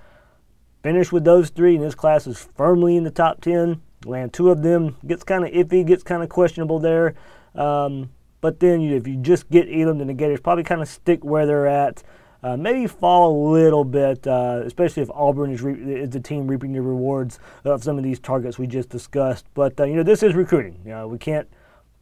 Finish 0.82 1.10
with 1.10 1.24
those 1.24 1.48
three, 1.48 1.76
and 1.76 1.82
this 1.82 1.94
class 1.94 2.26
is 2.26 2.46
firmly 2.54 2.98
in 2.98 3.04
the 3.04 3.10
top 3.10 3.40
10. 3.40 3.80
Land 4.04 4.34
two 4.34 4.50
of 4.50 4.62
them 4.62 4.98
gets 5.06 5.24
kind 5.24 5.42
of 5.42 5.52
iffy, 5.52 5.86
gets 5.86 6.02
kind 6.02 6.22
of 6.22 6.28
questionable 6.28 6.80
there. 6.80 7.14
Um, 7.54 8.10
but 8.42 8.60
then 8.60 8.82
you, 8.82 8.94
if 8.94 9.08
you 9.08 9.16
just 9.16 9.48
get 9.48 9.68
Elam, 9.72 9.96
then 9.96 10.08
the 10.08 10.12
Gators 10.12 10.40
probably 10.40 10.64
kind 10.64 10.82
of 10.82 10.88
stick 10.88 11.24
where 11.24 11.46
they're 11.46 11.66
at 11.66 12.02
uh, 12.42 12.56
maybe 12.56 12.86
fall 12.86 13.30
a 13.30 13.52
little 13.52 13.84
bit, 13.84 14.26
uh, 14.26 14.62
especially 14.64 15.02
if 15.02 15.10
Auburn 15.10 15.52
is, 15.52 15.64
is 15.64 16.10
the 16.10 16.20
team 16.20 16.46
reaping 16.46 16.72
the 16.72 16.82
rewards 16.82 17.38
of 17.64 17.82
some 17.82 17.98
of 17.98 18.04
these 18.04 18.18
targets 18.18 18.58
we 18.58 18.66
just 18.66 18.88
discussed. 18.88 19.46
But 19.54 19.78
uh, 19.80 19.84
you 19.84 19.94
know, 19.94 20.02
this 20.02 20.22
is 20.22 20.34
recruiting. 20.34 20.80
You 20.84 20.90
know, 20.90 21.08
we 21.08 21.18
can't 21.18 21.48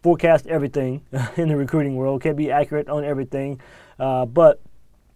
forecast 0.03 0.47
everything 0.47 1.03
in 1.37 1.49
the 1.49 1.57
recruiting 1.57 1.97
world. 1.97 2.23
Can't 2.23 2.37
be 2.37 2.51
accurate 2.51 2.89
on 2.89 3.05
everything. 3.05 3.61
Uh, 3.99 4.27
but 4.27 4.61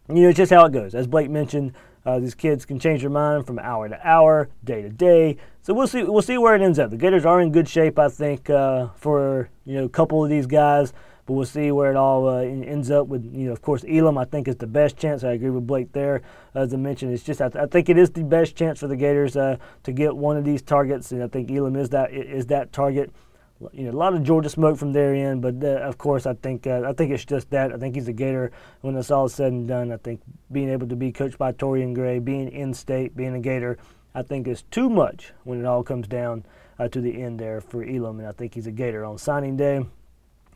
you 0.08 0.22
know, 0.22 0.28
it's 0.28 0.36
just 0.36 0.52
how 0.52 0.64
it 0.64 0.72
goes. 0.72 0.94
As 0.94 1.06
Blake 1.06 1.28
mentioned, 1.28 1.74
uh, 2.06 2.18
these 2.18 2.34
kids 2.34 2.64
can 2.64 2.78
change 2.78 3.02
their 3.02 3.10
mind 3.10 3.46
from 3.46 3.58
hour 3.58 3.88
to 3.88 4.08
hour, 4.08 4.48
day 4.64 4.80
to 4.80 4.88
day. 4.88 5.36
So 5.60 5.74
we'll 5.74 5.86
see. 5.86 6.04
We'll 6.04 6.22
see 6.22 6.38
where 6.38 6.54
it 6.54 6.62
ends 6.62 6.78
up. 6.78 6.90
The 6.90 6.96
Gators 6.96 7.26
are 7.26 7.40
in 7.40 7.52
good 7.52 7.68
shape, 7.68 7.98
I 7.98 8.08
think, 8.08 8.48
uh, 8.48 8.88
for 8.96 9.50
you 9.66 9.74
know 9.74 9.84
a 9.84 9.88
couple 9.90 10.24
of 10.24 10.30
these 10.30 10.46
guys 10.46 10.94
but 11.28 11.34
we'll 11.34 11.44
see 11.44 11.70
where 11.70 11.90
it 11.90 11.96
all 11.96 12.26
uh, 12.26 12.38
ends 12.38 12.90
up 12.90 13.06
with, 13.06 13.22
you 13.22 13.48
know, 13.48 13.52
of 13.52 13.60
course, 13.60 13.84
Elam, 13.86 14.16
I 14.16 14.24
think, 14.24 14.48
is 14.48 14.56
the 14.56 14.66
best 14.66 14.96
chance. 14.96 15.22
I 15.24 15.32
agree 15.32 15.50
with 15.50 15.66
Blake 15.66 15.92
there. 15.92 16.22
As 16.54 16.72
I 16.72 16.78
mentioned, 16.78 17.12
it's 17.12 17.22
just, 17.22 17.42
I, 17.42 17.50
th- 17.50 17.62
I 17.62 17.66
think 17.66 17.90
it 17.90 17.98
is 17.98 18.08
the 18.08 18.24
best 18.24 18.56
chance 18.56 18.80
for 18.80 18.86
the 18.86 18.96
Gators 18.96 19.36
uh, 19.36 19.58
to 19.82 19.92
get 19.92 20.16
one 20.16 20.38
of 20.38 20.46
these 20.46 20.62
targets, 20.62 21.12
and 21.12 21.22
I 21.22 21.28
think 21.28 21.50
Elam 21.50 21.76
is 21.76 21.90
that 21.90 22.14
is 22.14 22.46
that 22.46 22.72
target. 22.72 23.12
You 23.72 23.84
know, 23.84 23.90
a 23.90 23.98
lot 23.98 24.14
of 24.14 24.22
Georgia 24.22 24.48
smoke 24.48 24.78
from 24.78 24.94
their 24.94 25.14
end, 25.14 25.42
but 25.42 25.62
uh, 25.62 25.82
of 25.82 25.98
course, 25.98 26.24
I 26.24 26.32
think 26.32 26.66
uh, 26.66 26.84
I 26.86 26.94
think 26.94 27.12
it's 27.12 27.26
just 27.26 27.50
that. 27.50 27.74
I 27.74 27.76
think 27.76 27.94
he's 27.94 28.08
a 28.08 28.14
Gator 28.14 28.50
when 28.80 28.96
it's 28.96 29.10
all 29.10 29.28
said 29.28 29.52
and 29.52 29.68
done. 29.68 29.92
I 29.92 29.98
think 29.98 30.22
being 30.50 30.70
able 30.70 30.88
to 30.88 30.96
be 30.96 31.12
coached 31.12 31.36
by 31.36 31.52
Torian 31.52 31.94
Gray, 31.94 32.20
being 32.20 32.48
in 32.48 32.72
state, 32.72 33.14
being 33.14 33.34
a 33.34 33.40
Gator, 33.40 33.76
I 34.14 34.22
think 34.22 34.48
is 34.48 34.62
too 34.70 34.88
much 34.88 35.34
when 35.44 35.60
it 35.60 35.66
all 35.66 35.82
comes 35.82 36.08
down 36.08 36.46
uh, 36.78 36.88
to 36.88 37.02
the 37.02 37.20
end 37.20 37.38
there 37.38 37.60
for 37.60 37.84
Elam, 37.84 38.18
and 38.18 38.28
I 38.28 38.32
think 38.32 38.54
he's 38.54 38.66
a 38.66 38.72
Gator 38.72 39.04
on 39.04 39.18
signing 39.18 39.58
day. 39.58 39.84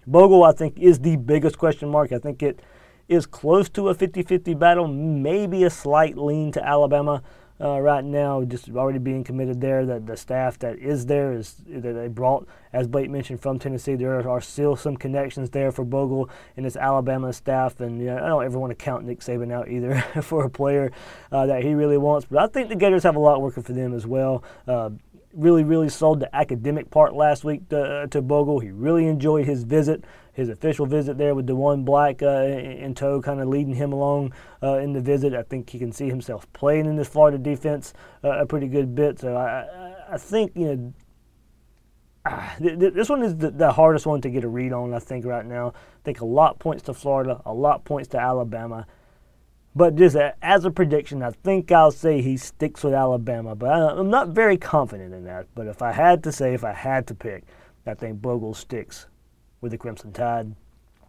Bogle, 0.07 0.45
I 0.45 0.53
think, 0.53 0.79
is 0.79 0.99
the 0.99 1.17
biggest 1.17 1.59
question 1.59 1.89
mark. 1.89 2.13
I 2.13 2.19
think 2.19 2.43
it 2.43 2.61
is 3.09 3.27
close 3.27 3.69
to 3.71 3.89
a 3.89 3.95
50 3.95 4.23
50 4.23 4.55
battle, 4.55 4.89
maybe 4.89 5.65
a 5.65 5.71
slight 5.71 6.17
lean 6.17 6.53
to 6.53 6.65
Alabama. 6.65 7.23
Uh, 7.61 7.79
right 7.79 8.03
now, 8.03 8.43
just 8.43 8.69
already 8.71 8.99
being 8.99 9.23
committed 9.23 9.61
there. 9.61 9.87
That 9.87 10.05
the 10.05 10.17
staff 10.17 10.59
that 10.61 10.81
is 10.81 11.07
there 11.07 11.33
is 11.33 11.63
that 11.69 11.93
they 11.93 12.09
brought, 12.09 12.49
as 12.73 12.89
Blake 12.89 13.09
mentioned, 13.09 13.41
from 13.41 13.61
Tennessee. 13.61 13.95
There 13.95 14.29
are 14.29 14.41
still 14.41 14.75
some 14.75 14.97
connections 14.97 15.51
there 15.51 15.71
for 15.71 15.85
Bogle 15.85 16.29
and 16.57 16.65
his 16.65 16.77
Alabama 16.77 17.33
staff. 17.33 17.79
And 17.79 18.01
you 18.01 18.07
know, 18.07 18.17
I 18.17 18.27
don't 18.27 18.45
ever 18.45 18.59
want 18.59 18.73
to 18.73 18.75
count 18.75 19.05
Nick 19.05 19.21
Saban 19.21 19.53
out 19.53 19.69
either 19.69 20.01
for 20.23 20.45
a 20.45 20.51
player 20.51 20.91
uh, 21.31 21.47
that 21.47 21.63
he 21.63 21.75
really 21.75 21.99
wants. 21.99 22.27
But 22.29 22.43
I 22.43 22.49
think 22.49 22.69
the 22.69 22.75
Gators 22.75 23.05
have 23.05 23.15
a 23.15 23.21
lot 23.21 23.41
working 23.41 23.63
for 23.63 23.75
them 23.75 23.95
as 23.95 24.09
well. 24.09 24.43
Uh, 24.67 24.91
really, 25.35 25.65
really 25.65 25.89
sold 25.89 26.21
the 26.21 26.35
academic 26.35 26.91
part 26.91 27.15
last 27.15 27.45
week 27.45 27.69
to, 27.71 27.83
uh, 27.83 28.07
to 28.09 28.23
Bogle. 28.23 28.61
He 28.61 28.71
really 28.71 29.07
enjoyed 29.07 29.47
his 29.47 29.65
visit, 29.65 30.05
his 30.33 30.49
official 30.49 30.87
visit 30.87 31.19
there 31.19 31.35
with 31.35 31.47
Dewan 31.47 31.85
Black 31.85 32.23
uh, 32.23 32.43
in 32.43 32.95
tow, 32.95 33.21
kind 33.21 33.41
of 33.41 33.49
leading 33.49 33.75
him 33.75 33.93
along 33.93 34.33
uh, 34.63 34.79
in 34.79 34.93
the 34.93 35.01
visit. 35.01 35.35
I 35.35 35.43
think 35.43 35.71
he 35.71 35.79
can 35.79 35.93
see 35.93 36.09
himself 36.09 36.51
playing 36.53 36.87
in 36.87 36.97
this 36.97 37.09
Florida 37.09 37.39
defense 37.39 37.93
uh, 38.23 38.41
a 38.41 38.47
pretty 38.47 38.69
good 38.69 38.95
bit. 38.95 39.21
So 39.21 39.37
I, 39.37 40.15
I 40.15 40.19
think, 40.19 40.53
you 40.55 40.67
know, 40.67 40.95
ah, 42.27 42.55
this 42.61 43.09
one 43.09 43.23
is 43.23 43.37
the, 43.37 43.51
the, 43.51 43.73
hardest 43.73 44.07
one 44.07 44.21
to 44.23 44.31
get 44.31 44.45
a 44.45 44.49
read 44.49 44.73
on, 44.73 44.95
I 44.95 44.99
think, 44.99 45.25
right 45.25 45.47
now. 45.47 45.69
I 45.69 46.03
think 46.05 46.21
a 46.21 46.27
lot 46.27 46.59
points 46.59 46.83
to 46.85 46.95
Florida, 46.95 47.41
a 47.45 47.53
lot 47.53 47.85
points 47.85 48.09
to 48.11 48.19
Alabama. 48.19 48.87
But 49.75 49.97
just 49.97 50.17
as 50.43 50.65
a 50.65 50.71
prediction, 50.71 51.23
I 51.23 51.31
think 51.31 51.73
I'll 51.73 51.91
say 51.91 52.21
he 52.21 52.37
sticks 52.37 52.85
with 52.85 52.93
Alabama. 52.93 53.55
But 53.55 53.71
I'm 53.71 54.11
not 54.11 54.29
very 54.29 54.59
confident 54.59 55.15
in 55.15 55.25
that. 55.25 55.47
But 55.55 55.67
if 55.67 55.81
I 55.81 55.93
had 55.93 56.23
to 56.25 56.33
say, 56.33 56.53
if 56.53 56.65
I 56.65 56.73
had 56.73 57.07
to 57.07 57.15
pick, 57.15 57.45
I 57.87 57.95
think 57.95 58.21
Bogle 58.21 58.55
sticks 58.55 59.07
with 59.61 59.73
the 59.73 59.79
Crimson 59.79 60.13
Tide. 60.13 60.55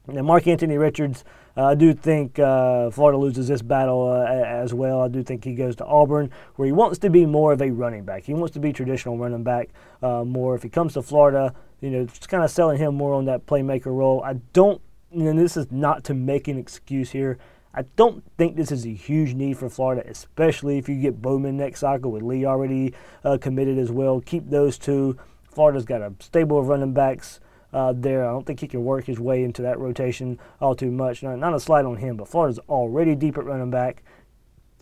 And 0.08 0.26
Mark 0.26 0.47
Anthony 0.47 0.78
Richards, 0.78 1.23
uh, 1.56 1.67
I 1.67 1.76
do 1.76 1.93
think 1.93 2.38
uh, 2.38 2.89
Florida 2.89 3.17
loses 3.17 3.47
this 3.47 3.62
battle 3.62 4.12
uh, 4.12 4.26
as 4.26 4.73
well. 4.73 5.02
I 5.02 5.08
do 5.08 5.23
think 5.23 5.45
he 5.45 5.56
goes 5.56 5.78
to 5.78 5.86
Auburn, 5.86 6.30
where 6.56 6.65
he 6.65 6.73
wants 6.73 6.99
to 6.99 7.10
be 7.10 7.26
more 7.26 7.54
of 7.54 7.62
a 7.62 7.71
running 7.71 8.04
back. 8.04 8.23
He 8.23 8.34
wants 8.34 8.54
to 8.54 8.60
be 8.60 8.73
traditional 8.73 9.17
running 9.17 9.43
back 9.43 9.69
uh, 10.02 10.26
more. 10.26 10.56
If 10.56 10.63
he 10.63 10.69
comes 10.69 10.93
to 10.93 11.02
Florida, 11.02 11.54
you 11.80 11.89
know, 11.89 12.06
just 12.06 12.28
kind 12.28 12.43
of 12.43 12.52
selling 12.52 12.80
him 12.80 12.95
more 12.95 13.13
on 13.13 13.26
that 13.26 13.45
playmaker 13.45 13.88
role. 13.88 14.21
I 14.23 14.34
don't, 14.52 14.82
know, 15.12 15.34
this 15.34 15.56
is 15.56 15.71
not 15.71 16.04
to 16.06 16.13
make 16.13 16.49
an 16.49 16.58
excuse 16.58 17.12
here. 17.12 17.38
I 17.73 17.83
don't 17.95 18.23
think 18.38 18.55
this 18.55 18.71
is 18.71 18.86
a 18.86 18.93
huge 18.93 19.33
need 19.33 19.57
for 19.57 19.67
Florida, 19.67 20.03
especially 20.07 20.77
if 20.77 20.88
you 20.88 21.01
get 21.01 21.21
Bowman 21.21 21.57
next 21.57 21.79
cycle 21.79 22.12
with 22.12 22.21
Lee 22.21 22.45
already 22.45 22.93
uh, 23.23 23.39
committed 23.41 23.79
as 23.79 23.91
well. 23.91 24.21
Keep 24.21 24.49
those 24.49 24.77
two. 24.77 25.17
Florida's 25.49 25.86
got 25.86 26.01
a 26.01 26.13
stable 26.19 26.59
of 26.59 26.67
running 26.67 26.93
backs 26.93 27.39
uh, 27.73 27.93
there. 27.95 28.25
I 28.25 28.31
don't 28.31 28.45
think 28.45 28.59
he 28.59 28.67
can 28.67 28.83
work 28.83 29.05
his 29.05 29.19
way 29.19 29.43
into 29.43 29.63
that 29.63 29.79
rotation 29.79 30.39
all 30.62 30.75
too 30.75 30.91
much. 30.91 31.23
Not, 31.23 31.39
not 31.39 31.55
a 31.55 31.59
slight 31.59 31.86
on 31.86 31.97
him, 31.97 32.15
but 32.17 32.27
Florida's 32.27 32.59
already 32.69 33.15
deep 33.15 33.38
at 33.39 33.45
running 33.45 33.71
back. 33.71 34.03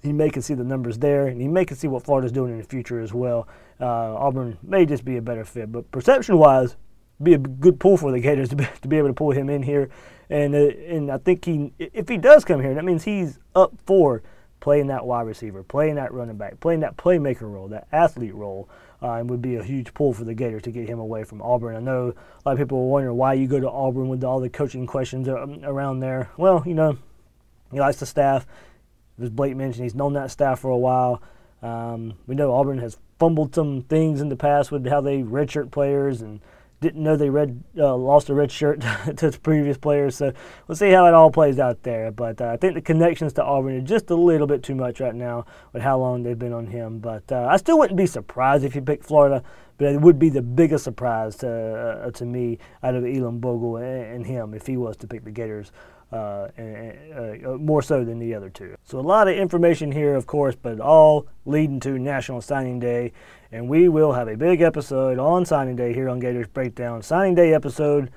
He 0.04 0.12
may 0.12 0.30
can 0.30 0.41
see 0.41 0.56
the 0.56 0.63
numbers 0.63 0.97
there, 0.97 1.27
and 1.27 1.39
he 1.39 1.47
may 1.47 1.63
can 1.63 1.77
see 1.77 1.88
what 1.88 2.04
Florida's 2.04 2.32
doing 2.32 2.51
in 2.51 2.58
the 2.58 2.63
future 2.65 2.99
as 2.99 3.13
well. 3.13 3.47
Uh, 3.80 4.15
Auburn 4.15 4.58
may 4.63 4.86
just 4.86 5.06
be 5.06 5.15
a 5.15 5.21
better 5.21 5.45
fit, 5.45 5.71
but 5.71 5.89
perception-wise, 5.91 6.75
be 7.23 7.34
a 7.34 7.38
good 7.38 7.79
pull 7.79 7.97
for 7.97 8.12
the 8.12 8.19
Gators 8.19 8.49
to 8.49 8.55
be, 8.55 8.67
to 8.81 8.88
be 8.88 8.97
able 8.97 9.10
to 9.10 9.13
pull 9.13 9.31
him 9.31 9.49
in 9.49 9.63
here. 9.63 9.89
And 10.29 10.55
uh, 10.55 10.69
and 10.88 11.12
I 11.12 11.17
think 11.17 11.45
he, 11.45 11.73
if 11.77 12.07
he 12.07 12.17
does 12.17 12.45
come 12.45 12.62
here, 12.62 12.73
that 12.73 12.86
means 12.86 13.03
he's 13.03 13.39
up 13.55 13.73
for 13.86 14.23
playing 14.62 14.88
that 14.88 15.05
wide 15.05 15.27
receiver, 15.27 15.63
playing 15.63 15.95
that 15.95 16.13
running 16.13 16.38
back, 16.38 16.60
playing 16.60 16.81
that 16.81 16.95
playmaker 16.95 17.51
role, 17.51 17.67
that 17.67 17.88
athlete 17.91 18.34
role, 18.34 18.69
uh, 19.01 19.13
and 19.13 19.29
would 19.29 19.41
be 19.41 19.55
a 19.55 19.63
huge 19.63 19.93
pull 19.93 20.13
for 20.13 20.23
the 20.23 20.34
Gators 20.34 20.62
to 20.62 20.71
get 20.71 20.88
him 20.88 20.99
away 20.99 21.23
from 21.23 21.41
Auburn. 21.41 21.75
I 21.75 21.79
know 21.79 22.10
a 22.10 22.49
lot 22.49 22.53
of 22.53 22.57
people 22.57 22.79
were 22.79 22.91
wondering 22.91 23.17
why 23.17 23.34
you 23.34 23.47
go 23.47 23.60
to 23.60 23.69
Auburn 23.69 24.07
with 24.07 24.23
all 24.23 24.39
the 24.39 24.49
coaching 24.49 24.86
questions 24.86 25.27
around 25.27 25.99
there. 25.99 26.29
Well, 26.38 26.63
you 26.65 26.75
know, 26.75 26.97
he 27.71 27.79
likes 27.79 27.97
the 27.97 28.05
staff. 28.05 28.45
As 29.21 29.29
Blake 29.29 29.55
mentioned, 29.55 29.84
he's 29.84 29.95
known 29.95 30.13
that 30.13 30.31
staff 30.31 30.60
for 30.60 30.69
a 30.69 30.77
while. 30.77 31.21
Um, 31.62 32.13
we 32.27 32.36
know 32.36 32.53
Auburn 32.53 32.77
has 32.79 32.97
fumbled 33.19 33.53
some 33.53 33.84
things 33.84 34.21
in 34.21 34.29
the 34.29 34.36
past 34.36 34.71
with 34.71 34.88
how 34.88 35.01
they 35.01 35.21
redshirt 35.21 35.71
players 35.71 36.21
and 36.21 36.39
didn't 36.82 37.04
know 37.04 37.15
they 37.15 37.30
red 37.30 37.63
uh, 37.78 37.96
lost 37.96 38.30
a 38.30 38.34
red 38.34 38.52
shirt 38.52 38.82
to 39.15 39.30
the 39.30 39.39
previous 39.41 39.78
players. 39.78 40.17
So 40.17 40.34
we'll 40.67 40.76
see 40.76 40.89
how 40.89 41.06
it 41.06 41.13
all 41.13 41.32
plays 41.32 41.60
out 41.60 41.84
there. 41.84 42.12
But 42.12 42.41
uh, 42.41 42.48
I 42.48 42.58
think 42.58 42.74
the 42.74 42.82
connections 42.82 43.34
to 43.34 43.44
Auburn 43.44 43.78
are 43.78 43.82
just 43.82 44.10
a 44.10 44.15
little 44.15 44.48
bit 44.48 44.63
too 44.63 44.76
much 44.76 45.00
right 45.00 45.15
now 45.15 45.46
with 45.74 45.84
how 45.84 46.00
long 46.00 46.24
they've 46.24 46.38
been 46.38 46.54
on 46.54 46.65
him. 46.67 47.00
But 47.00 47.32
uh, 47.32 47.48
I 47.50 47.58
still 47.58 47.78
wouldn't 47.78 47.98
be 47.98 48.08
surprised 48.08 48.65
if 48.65 48.74
he 48.74 48.82
picked 48.82 49.06
Florida. 49.06 49.44
But 49.78 49.94
it 49.94 50.02
would 50.02 50.20
be 50.20 50.30
the 50.30 50.41
biggest 50.41 50.84
surprise 50.84 51.38
to 51.38 51.50
uh, 51.50 52.12
to 52.12 52.26
me 52.26 52.60
out 52.84 52.96
of 52.96 53.06
Elam 53.06 53.39
Bogle 53.39 53.78
and, 53.78 54.26
him 54.26 54.54
if 54.54 54.67
he 54.67 54.78
was 54.78 54.98
to 54.98 55.08
pick 55.08 55.24
the 55.24 55.32
Gators. 55.32 55.72
Uh, 56.12 56.50
and, 56.58 57.65
more 57.65 57.82
so 57.82 58.04
than 58.04 58.20
the 58.20 58.36
other 58.36 58.50
two. 58.50 58.76
So 58.84 59.00
a 59.00 59.02
lot 59.02 59.30
of 59.30 59.36
information 59.36 59.94
here, 59.94 60.13
of 60.13 60.28
course, 60.28 60.56
but 60.62 60.82
all 60.82 61.26
leading 61.46 61.80
to 61.80 61.98
National 61.98 62.41
Signing 62.41 62.82
Day 62.82 63.13
and 63.52 63.68
we 63.68 63.90
will 63.90 64.14
have 64.14 64.28
a 64.28 64.38
big 64.38 64.62
episode 64.62 65.20
on 65.20 65.46
signing 65.46 65.76
day 65.76 65.94
here 65.94 66.10
on 66.10 66.20
Gators 66.20 66.48
Breakdown. 66.48 67.02
Signing 67.02 67.36
day 67.36 67.54
episode. 67.54 68.10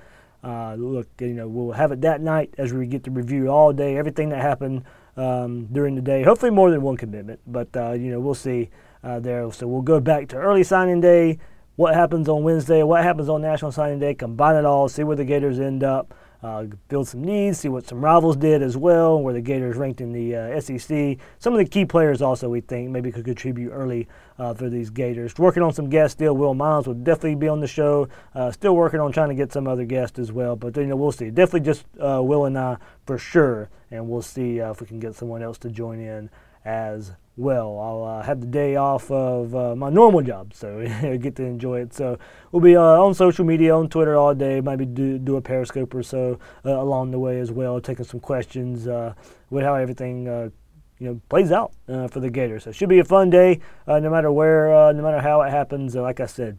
Uh, 0.42 0.75
look, 0.75 1.09
you 1.20 1.29
know, 1.35 1.49
we'll 1.49 1.73
have 1.73 1.90
it 1.90 2.01
that 2.03 2.20
night 2.20 2.55
as 2.59 2.73
we 2.73 2.87
get 2.87 3.03
to 3.05 3.11
review 3.11 3.49
all 3.49 3.73
day 3.73 3.97
everything 3.97 4.29
that 4.29 4.40
happened 4.40 4.85
um, 5.16 5.66
during 5.73 5.94
the 5.94 6.03
day. 6.03 6.23
Hopefully, 6.23 6.51
more 6.51 6.70
than 6.70 6.83
one 6.83 6.97
commitment, 6.97 7.40
but 7.47 7.68
uh, 7.77 7.92
you 7.92 8.11
know, 8.11 8.20
we'll 8.20 8.35
see 8.35 8.70
uh, 9.03 9.18
there. 9.20 9.51
So 9.53 9.66
we'll 9.66 9.83
go 9.83 10.01
back 10.01 10.29
to 10.29 10.37
early 10.37 10.62
signing 10.62 11.01
day. 11.01 11.38
What 11.77 11.94
happens 11.94 12.29
on 12.29 12.44
Wednesday? 12.44 12.83
What 12.85 13.03
happens 13.03 13.29
on 13.29 13.42
National 13.42 13.73
Signing 13.73 13.99
Day? 13.99 14.14
Combine 14.14 14.55
it 14.55 14.64
all. 14.64 14.88
See 14.88 15.03
where 15.03 15.16
the 15.16 15.25
Gators 15.25 15.59
end 15.59 15.83
up 15.83 16.14
uh, 16.44 16.66
build 16.88 17.09
some 17.09 17.24
needs, 17.24 17.61
see 17.61 17.68
what 17.68 17.87
some 17.87 18.04
rivals 18.04 18.37
did 18.37 18.61
as 18.61 18.76
well, 18.76 19.18
where 19.18 19.33
the 19.33 19.40
Gators 19.40 19.78
ranked 19.78 20.02
in 20.02 20.12
the 20.12 20.37
uh, 20.37 20.61
SEC. 20.61 21.16
Some 21.38 21.54
of 21.54 21.59
the 21.59 21.64
key 21.64 21.87
players 21.87 22.20
also 22.20 22.50
we 22.50 22.61
think 22.61 22.90
maybe 22.90 23.11
could 23.11 23.24
contribute 23.24 23.70
early 23.70 24.09
uh, 24.38 24.52
for 24.52 24.68
these 24.68 24.90
Gators. 24.90 25.38
Working 25.38 25.62
on 25.62 25.72
some 25.72 25.88
guests 25.88 26.12
still. 26.12 26.37
Will 26.37 26.52
Miles 26.52 26.87
will 26.87 26.92
definitely 26.92 27.37
be 27.37 27.48
on 27.48 27.61
the 27.61 27.66
show. 27.66 28.09
Uh, 28.35 28.50
still 28.50 28.76
working 28.76 29.00
on 29.00 29.11
trying 29.11 29.30
to 29.30 29.35
get 29.35 29.52
some 29.52 29.66
other 29.66 29.87
guests 29.87 30.18
as 30.18 30.33
well, 30.33 30.54
but 30.54 30.76
you 30.76 30.85
know 30.85 30.96
we'll 30.96 31.12
see. 31.12 31.30
Definitely 31.30 31.61
just 31.61 31.87
uh, 31.98 32.20
Will 32.22 32.44
and 32.44 32.59
I 32.59 32.76
for 33.07 33.16
sure, 33.16 33.70
and 33.90 34.07
we'll 34.07 34.20
see 34.20 34.61
uh, 34.61 34.72
if 34.72 34.83
we 34.83 34.87
can 34.87 35.00
get 35.00 35.14
someone 35.14 35.42
else 35.42 35.57
to 35.59 35.70
join 35.70 35.98
in 35.98 36.28
as 36.66 37.12
well. 37.37 37.79
I'll 37.79 38.18
uh, 38.18 38.23
have 38.23 38.40
the 38.40 38.47
day 38.47 38.77
off 38.77 39.11
of 39.11 39.55
uh, 39.55 39.75
my 39.75 39.90
normal 39.90 40.23
job, 40.23 40.55
so 40.55 40.85
get 41.20 41.37
to 41.37 41.44
enjoy 41.44 41.81
it. 41.81 41.94
So 41.94 42.18
we'll 42.53 42.62
be 42.62 42.77
uh, 42.77 42.83
on 42.83 43.14
social 43.14 43.44
media, 43.44 43.75
on 43.75 43.88
Twitter 43.88 44.16
all 44.16 44.35
day. 44.35 44.61
Maybe 44.61 44.87
do, 44.87 45.18
do 45.18 45.37
a 45.37 45.40
Periscope 45.40 45.94
or 45.94 46.03
so 46.03 46.38
uh, 46.64 46.70
along 46.70 47.11
the 47.11 47.18
way 47.18 47.40
as 47.40 47.51
well, 47.51 47.81
taking 47.81 48.05
some 48.05 48.20
questions 48.20 48.87
uh, 48.87 49.14
with 49.51 49.64
how 49.64 49.75
everything 49.75 50.29
uh, 50.29 50.51
you 50.99 51.09
know 51.09 51.20
plays 51.29 51.51
out 51.51 51.73
for 51.87 52.20
the 52.20 52.31
Gators. 52.31 52.64
So 52.64 52.70
it 52.70 52.77
should 52.77 52.88
be 52.88 53.01
a 53.01 53.05
fun 53.05 53.31
day, 53.31 53.61
no 53.87 54.11
matter 54.11 54.31
where, 54.31 54.92
no 54.92 55.03
matter 55.03 55.20
how 55.20 55.42
it 55.42 55.51
happens. 55.51 55.94
like 55.94 56.20
I 56.20 56.27
said, 56.27 56.59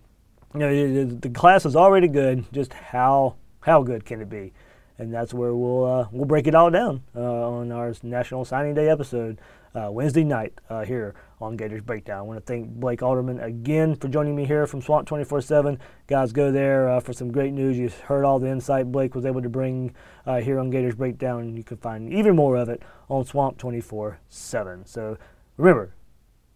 you 0.53 0.59
know 0.59 1.05
the 1.05 1.29
class 1.29 1.65
is 1.65 1.75
already 1.75 2.07
good. 2.07 2.45
Just 2.51 2.73
how 2.73 3.35
how 3.61 3.81
good 3.81 4.05
can 4.05 4.21
it 4.21 4.29
be? 4.29 4.53
And 4.97 5.13
that's 5.13 5.33
where 5.33 5.53
we'll 5.53 6.09
we'll 6.11 6.25
break 6.25 6.47
it 6.47 6.55
all 6.55 6.69
down 6.69 7.03
on 7.15 7.71
our 7.71 7.93
National 8.03 8.45
Signing 8.45 8.73
Day 8.73 8.89
episode 8.89 9.39
uh, 9.75 9.91
Wednesday 9.91 10.23
night 10.23 10.53
uh, 10.69 10.85
here 10.85 11.15
on 11.41 11.57
Gators 11.57 11.81
Breakdown. 11.81 12.19
I 12.19 12.21
want 12.21 12.39
to 12.39 12.45
thank 12.45 12.69
Blake 12.69 13.03
Alderman 13.03 13.39
again 13.41 13.95
for 13.95 14.07
joining 14.07 14.35
me 14.35 14.45
here 14.45 14.65
from 14.65 14.81
Swamp 14.81 15.07
24 15.07 15.41
7. 15.41 15.79
Guys, 16.07 16.31
go 16.31 16.51
there 16.51 16.89
uh, 16.89 16.99
for 16.99 17.13
some 17.13 17.31
great 17.31 17.53
news. 17.53 17.77
You 17.77 17.89
heard 18.05 18.23
all 18.23 18.39
the 18.39 18.47
insight 18.47 18.91
Blake 18.91 19.15
was 19.15 19.25
able 19.25 19.41
to 19.41 19.49
bring 19.49 19.93
uh, 20.25 20.39
here 20.39 20.59
on 20.59 20.69
Gators 20.69 20.95
Breakdown. 20.95 21.57
You 21.57 21.63
can 21.63 21.77
find 21.77 22.11
even 22.13 22.35
more 22.35 22.55
of 22.55 22.69
it 22.69 22.81
on 23.09 23.25
Swamp 23.25 23.57
24 23.57 24.19
7. 24.29 24.85
So 24.85 25.17
remember, 25.57 25.93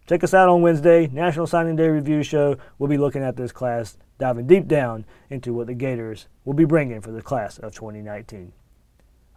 check 0.06 0.24
us 0.24 0.32
out 0.32 0.48
on 0.48 0.62
Wednesday, 0.62 1.06
National 1.08 1.46
Signing 1.46 1.76
Day 1.76 1.88
Review 1.88 2.22
Show. 2.22 2.56
We'll 2.78 2.88
be 2.88 2.98
looking 2.98 3.22
at 3.22 3.36
this 3.36 3.52
class, 3.52 3.98
diving 4.18 4.46
deep 4.46 4.66
down 4.66 5.04
into 5.28 5.52
what 5.52 5.66
the 5.66 5.74
Gators 5.74 6.26
will 6.44 6.54
be 6.54 6.64
bringing 6.64 7.02
for 7.02 7.12
the 7.12 7.22
class 7.22 7.58
of 7.58 7.74
2019. 7.74 8.52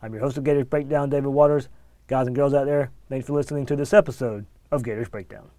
I'm 0.01 0.13
your 0.13 0.21
host 0.21 0.37
of 0.37 0.43
Gators 0.45 0.65
Breakdown, 0.65 1.09
David 1.09 1.27
Waters. 1.27 1.67
Guys 2.07 2.27
and 2.27 2.35
girls 2.35 2.53
out 2.53 2.65
there, 2.65 2.91
thanks 3.07 3.27
for 3.27 3.33
listening 3.33 3.65
to 3.65 3.77
this 3.77 3.93
episode 3.93 4.45
of 4.71 4.83
Gators 4.83 5.07
Breakdown. 5.07 5.49